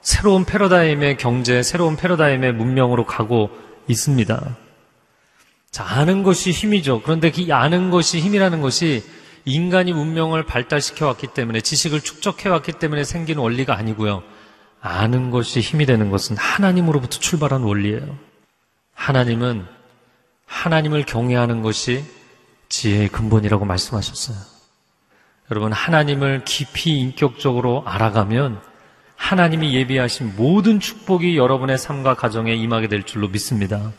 새로운 0.00 0.44
패러다임의 0.44 1.16
경제, 1.16 1.62
새로운 1.62 1.96
패러다임의 1.96 2.54
문명으로 2.54 3.04
가고 3.04 3.50
있습니다. 3.88 4.56
자, 5.70 5.84
아는 5.84 6.22
것이 6.22 6.52
힘이죠. 6.52 7.02
그런데 7.02 7.30
그 7.30 7.46
아는 7.52 7.90
것이 7.90 8.18
힘이라는 8.20 8.60
것이 8.60 9.04
인간이 9.44 9.92
문명을 9.92 10.44
발달시켜 10.44 11.06
왔기 11.06 11.28
때문에 11.28 11.60
지식을 11.60 12.00
축적해 12.00 12.48
왔기 12.48 12.72
때문에 12.72 13.04
생긴 13.04 13.38
원리가 13.38 13.76
아니고요. 13.76 14.22
아는 14.80 15.30
것이 15.30 15.60
힘이 15.60 15.86
되는 15.86 16.10
것은 16.10 16.36
하나님으로부터 16.36 17.18
출발한 17.18 17.62
원리예요. 17.62 18.18
하나님은 18.94 19.66
하나님을 20.46 21.04
경외하는 21.04 21.62
것이 21.62 22.04
지혜의 22.68 23.08
근본이라고 23.08 23.64
말씀하셨어요. 23.64 24.36
여러분, 25.50 25.72
하나님을 25.72 26.44
깊이 26.44 26.98
인격적으로 26.98 27.84
알아가면 27.86 28.60
하나님이 29.16 29.74
예비하신 29.74 30.34
모든 30.36 30.78
축복이 30.78 31.36
여러분의 31.36 31.78
삶과 31.78 32.14
가정에 32.14 32.54
임하게 32.54 32.88
될 32.88 33.02
줄로 33.02 33.28
믿습니다. 33.28 33.92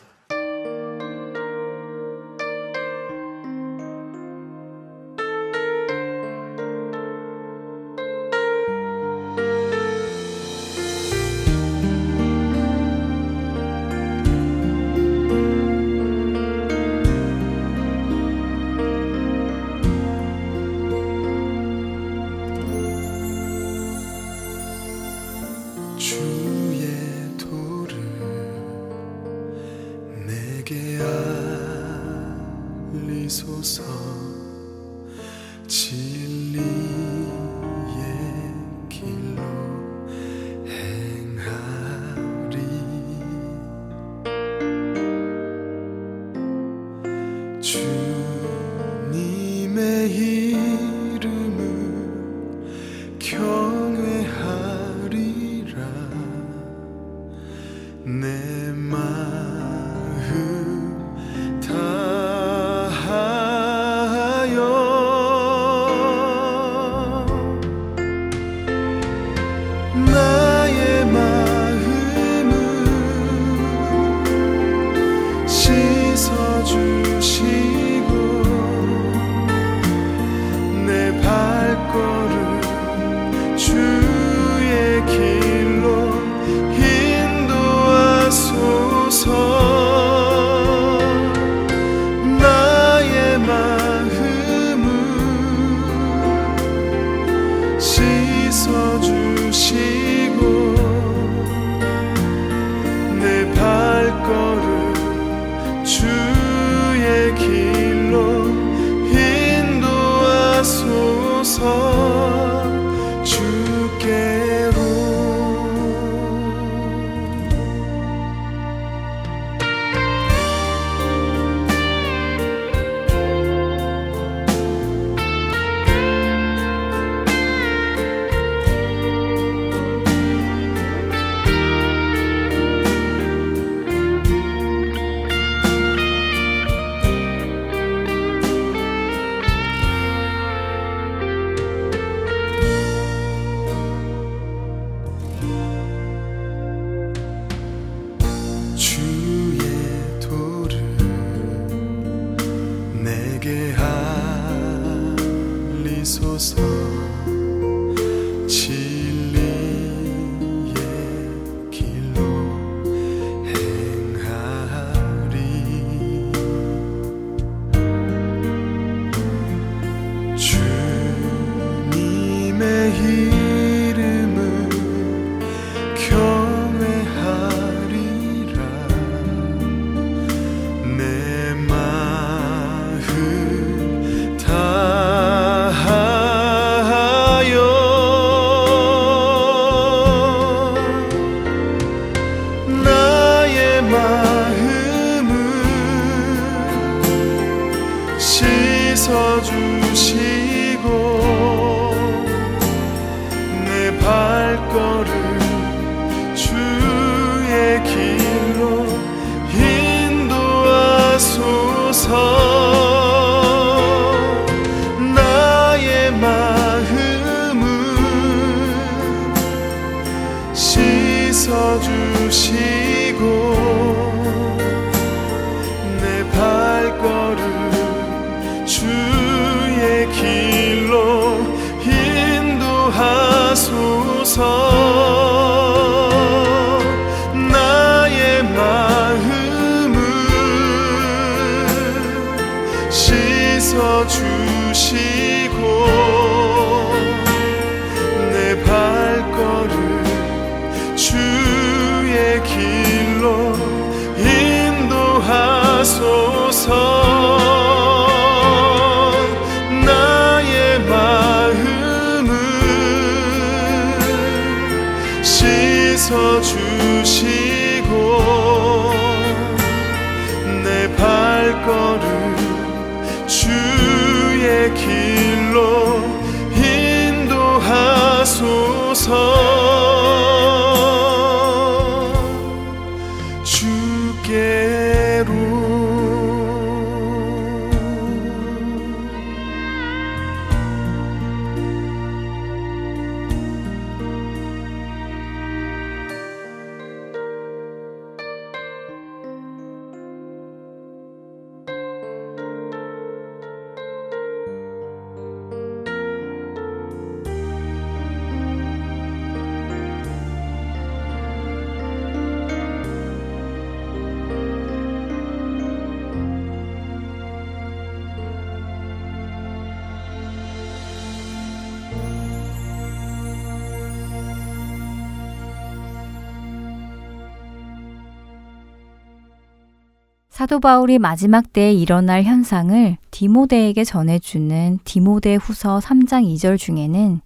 사도 330.48 330.60
바울이 330.60 330.98
마지막 330.98 331.52
때에 331.52 331.74
일어날 331.74 332.22
현상을 332.22 332.96
디모데에게 333.10 333.84
전해주는 333.84 334.78
디모데 334.82 335.34
후서 335.34 335.78
3장 335.78 336.24
2절 336.24 336.56
중에는 336.56 337.20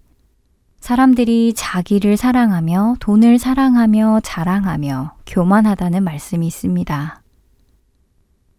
사람들이 0.81 1.53
자기를 1.55 2.17
사랑하며 2.17 2.97
돈을 2.99 3.39
사랑하며 3.39 4.19
자랑하며 4.25 5.13
교만하다는 5.25 6.03
말씀이 6.03 6.45
있습니다. 6.45 7.21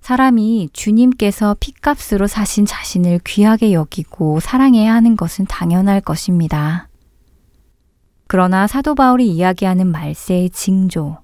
사람이 0.01 0.71
주님께서 0.73 1.57
핏값으로 1.61 2.27
사신 2.27 2.65
자신을 2.65 3.21
귀하게 3.27 3.75
여기고 3.75 4.41
사랑해야 4.41 4.95
하는 4.95 5.15
것은 5.15 5.45
당연할 5.45 6.01
것입니다. 6.01 6.89
그러나 8.27 8.67
사도 8.67 8.95
바울이 8.95 9.29
이야기하는 9.29 9.87
말세의 9.89 10.49
징조, 10.49 11.19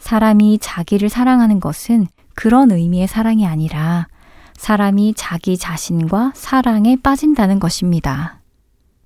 사람이 0.00 0.58
자기를 0.60 1.08
사랑하는 1.08 1.60
것은 1.60 2.08
그런 2.34 2.72
의미의 2.72 3.06
사랑이 3.06 3.46
아니라 3.46 4.08
사람이 4.56 5.14
자기 5.16 5.56
자신과 5.56 6.32
사랑에 6.34 6.96
빠진다는 6.96 7.60
것입니다. 7.60 8.40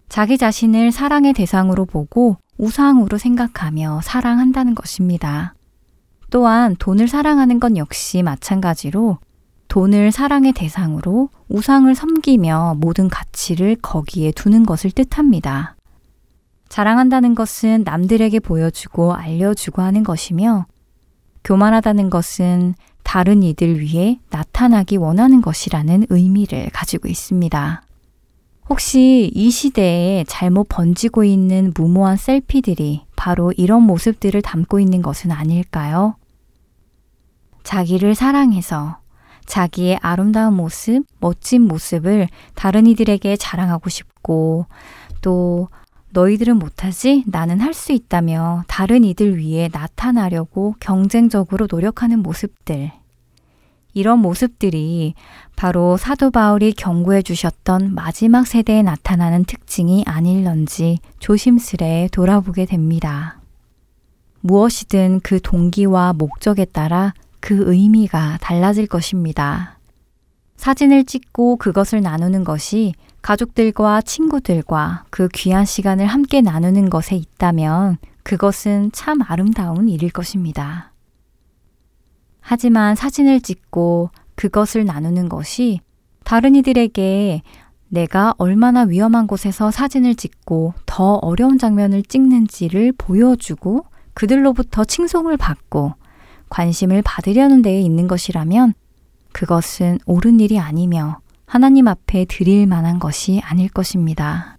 자기 0.08 0.38
자신을 0.38 0.92
사랑의 0.92 1.32
대상으로 1.32 1.84
보고 1.84 2.38
우상으로 2.56 3.18
생각하며 3.18 4.00
사랑한다는 4.02 4.74
것입니다. 4.74 5.54
또한 6.30 6.76
돈을 6.78 7.08
사랑하는 7.08 7.60
건 7.60 7.76
역시 7.76 8.22
마찬가지로 8.22 9.18
돈을 9.68 10.12
사랑의 10.12 10.52
대상으로 10.52 11.30
우상을 11.48 11.92
섬기며 11.94 12.76
모든 12.78 13.08
가치를 13.08 13.76
거기에 13.76 14.30
두는 14.32 14.64
것을 14.64 14.92
뜻합니다. 14.92 15.76
자랑한다는 16.68 17.34
것은 17.34 17.82
남들에게 17.84 18.38
보여주고 18.40 19.14
알려주고 19.14 19.82
하는 19.82 20.02
것이며 20.04 20.66
교만하다는 21.44 22.10
것은 22.10 22.74
다른 23.02 23.42
이들 23.42 23.80
위해 23.80 24.18
나타나기 24.30 24.96
원하는 24.96 25.42
것이라는 25.42 26.06
의미를 26.08 26.70
가지고 26.72 27.08
있습니다. 27.08 27.82
혹시 28.70 29.30
이 29.34 29.50
시대에 29.50 30.24
잘못 30.26 30.66
번지고 30.68 31.22
있는 31.22 31.72
무모한 31.76 32.16
셀피들이 32.16 33.04
바로 33.14 33.52
이런 33.56 33.82
모습들을 33.82 34.40
담고 34.40 34.80
있는 34.80 35.02
것은 35.02 35.30
아닐까요? 35.30 36.16
자기를 37.62 38.14
사랑해서 38.14 38.98
자기의 39.44 39.98
아름다운 40.00 40.54
모습, 40.54 41.04
멋진 41.20 41.62
모습을 41.62 42.28
다른 42.54 42.86
이들에게 42.86 43.36
자랑하고 43.36 43.90
싶고 43.90 44.66
또 45.20 45.68
너희들은 46.14 46.58
못하지? 46.58 47.24
나는 47.26 47.60
할 47.60 47.74
수 47.74 47.92
있다며 47.92 48.62
다른 48.68 49.02
이들 49.02 49.36
위해 49.36 49.68
나타나려고 49.70 50.76
경쟁적으로 50.78 51.66
노력하는 51.68 52.20
모습들. 52.20 52.92
이런 53.92 54.20
모습들이 54.20 55.14
바로 55.56 55.96
사도 55.96 56.30
바울이 56.30 56.72
경고해 56.72 57.22
주셨던 57.22 57.94
마지막 57.94 58.46
세대에 58.46 58.82
나타나는 58.82 59.44
특징이 59.44 60.04
아닐런지 60.06 60.98
조심스레 61.18 62.10
돌아보게 62.12 62.66
됩니다. 62.66 63.40
무엇이든 64.40 65.20
그 65.22 65.40
동기와 65.40 66.12
목적에 66.12 66.64
따라 66.64 67.12
그 67.40 67.72
의미가 67.72 68.38
달라질 68.40 68.86
것입니다. 68.86 69.78
사진을 70.56 71.04
찍고 71.04 71.56
그것을 71.56 72.02
나누는 72.02 72.44
것이 72.44 72.94
가족들과 73.24 74.02
친구들과 74.02 75.06
그 75.08 75.28
귀한 75.28 75.64
시간을 75.64 76.04
함께 76.04 76.42
나누는 76.42 76.90
것에 76.90 77.16
있다면 77.16 77.96
그것은 78.22 78.90
참 78.92 79.22
아름다운 79.22 79.88
일일 79.88 80.10
것입니다. 80.10 80.92
하지만 82.40 82.94
사진을 82.94 83.40
찍고 83.40 84.10
그것을 84.34 84.84
나누는 84.84 85.30
것이 85.30 85.80
다른 86.22 86.54
이들에게 86.54 87.40
내가 87.88 88.34
얼마나 88.36 88.82
위험한 88.82 89.26
곳에서 89.26 89.70
사진을 89.70 90.16
찍고 90.16 90.74
더 90.84 91.14
어려운 91.14 91.56
장면을 91.56 92.02
찍는지를 92.02 92.92
보여주고 92.98 93.86
그들로부터 94.12 94.84
칭송을 94.84 95.38
받고 95.38 95.94
관심을 96.50 97.00
받으려는 97.00 97.62
데에 97.62 97.80
있는 97.80 98.06
것이라면 98.06 98.74
그것은 99.32 99.98
옳은 100.04 100.40
일이 100.40 100.58
아니며 100.58 101.23
하나님 101.46 101.88
앞에 101.88 102.24
드릴 102.26 102.66
만한 102.66 102.98
것이 102.98 103.40
아닐 103.44 103.68
것입니다. 103.68 104.58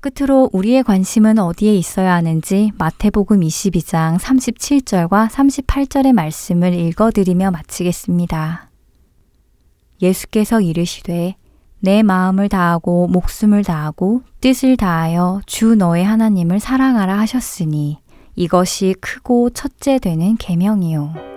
끝으로 0.00 0.50
우리의 0.52 0.84
관심은 0.84 1.38
어디에 1.38 1.74
있어야 1.74 2.14
하는지 2.14 2.70
마태복음 2.78 3.40
22장 3.40 4.18
37절과 4.18 5.28
38절의 5.28 6.12
말씀을 6.12 6.74
읽어드리며 6.74 7.50
마치겠습니다. 7.50 8.70
예수께서 10.02 10.60
이르시되 10.60 11.34
내 11.80 12.02
마음을 12.02 12.48
다하고 12.48 13.08
목숨을 13.08 13.64
다하고 13.64 14.22
뜻을 14.40 14.76
다하여 14.76 15.40
주 15.46 15.74
너의 15.74 16.04
하나님을 16.04 16.60
사랑하라 16.60 17.18
하셨으니 17.18 17.98
이것이 18.34 18.94
크고 19.00 19.50
첫째 19.50 19.98
되는 19.98 20.36
계명이요. 20.36 21.35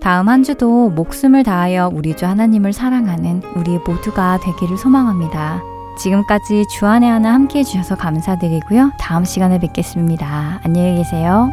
다음 0.00 0.28
한 0.28 0.42
주도 0.42 0.88
목숨을 0.90 1.44
다하여 1.44 1.90
우리 1.92 2.16
주 2.16 2.26
하나님을 2.26 2.72
사랑하는 2.72 3.42
우리 3.54 3.78
모두가 3.78 4.38
되기를 4.42 4.78
소망합니다. 4.78 5.62
지금까지 5.98 6.64
주안의 6.68 7.10
하나 7.10 7.34
함께 7.34 7.58
해주셔서 7.58 7.96
감사드리고요. 7.96 8.92
다음 8.98 9.24
시간에 9.24 9.58
뵙겠습니다. 9.58 10.60
안녕히 10.64 10.96
계세요. 10.96 11.50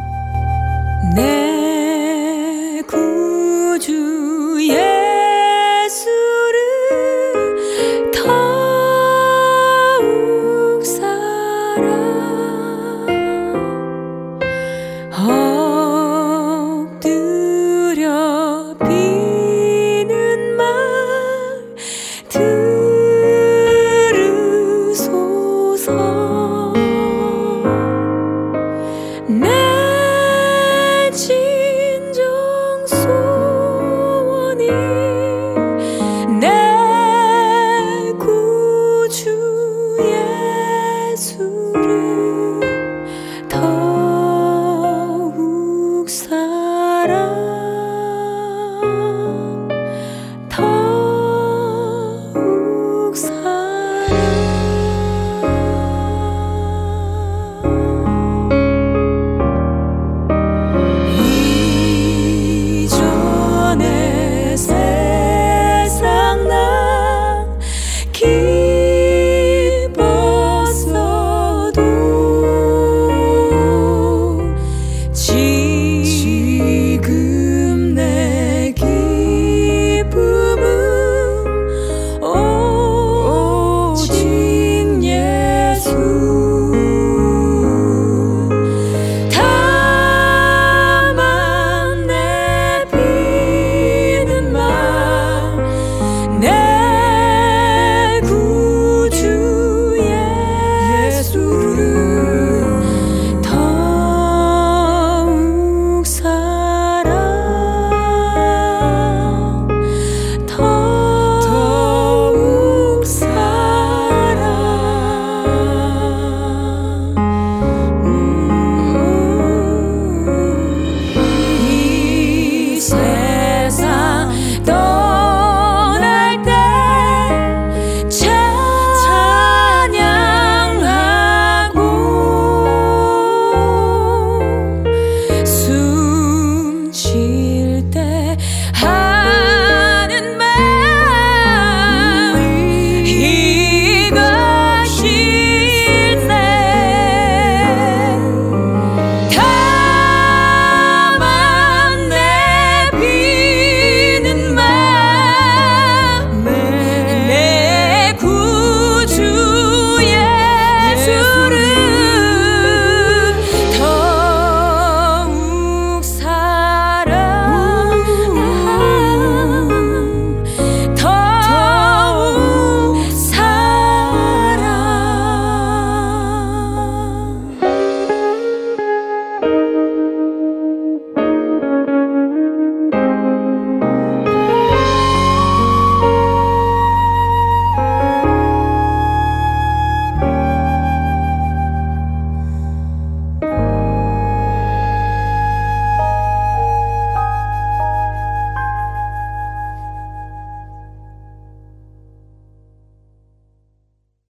내 1.14 1.67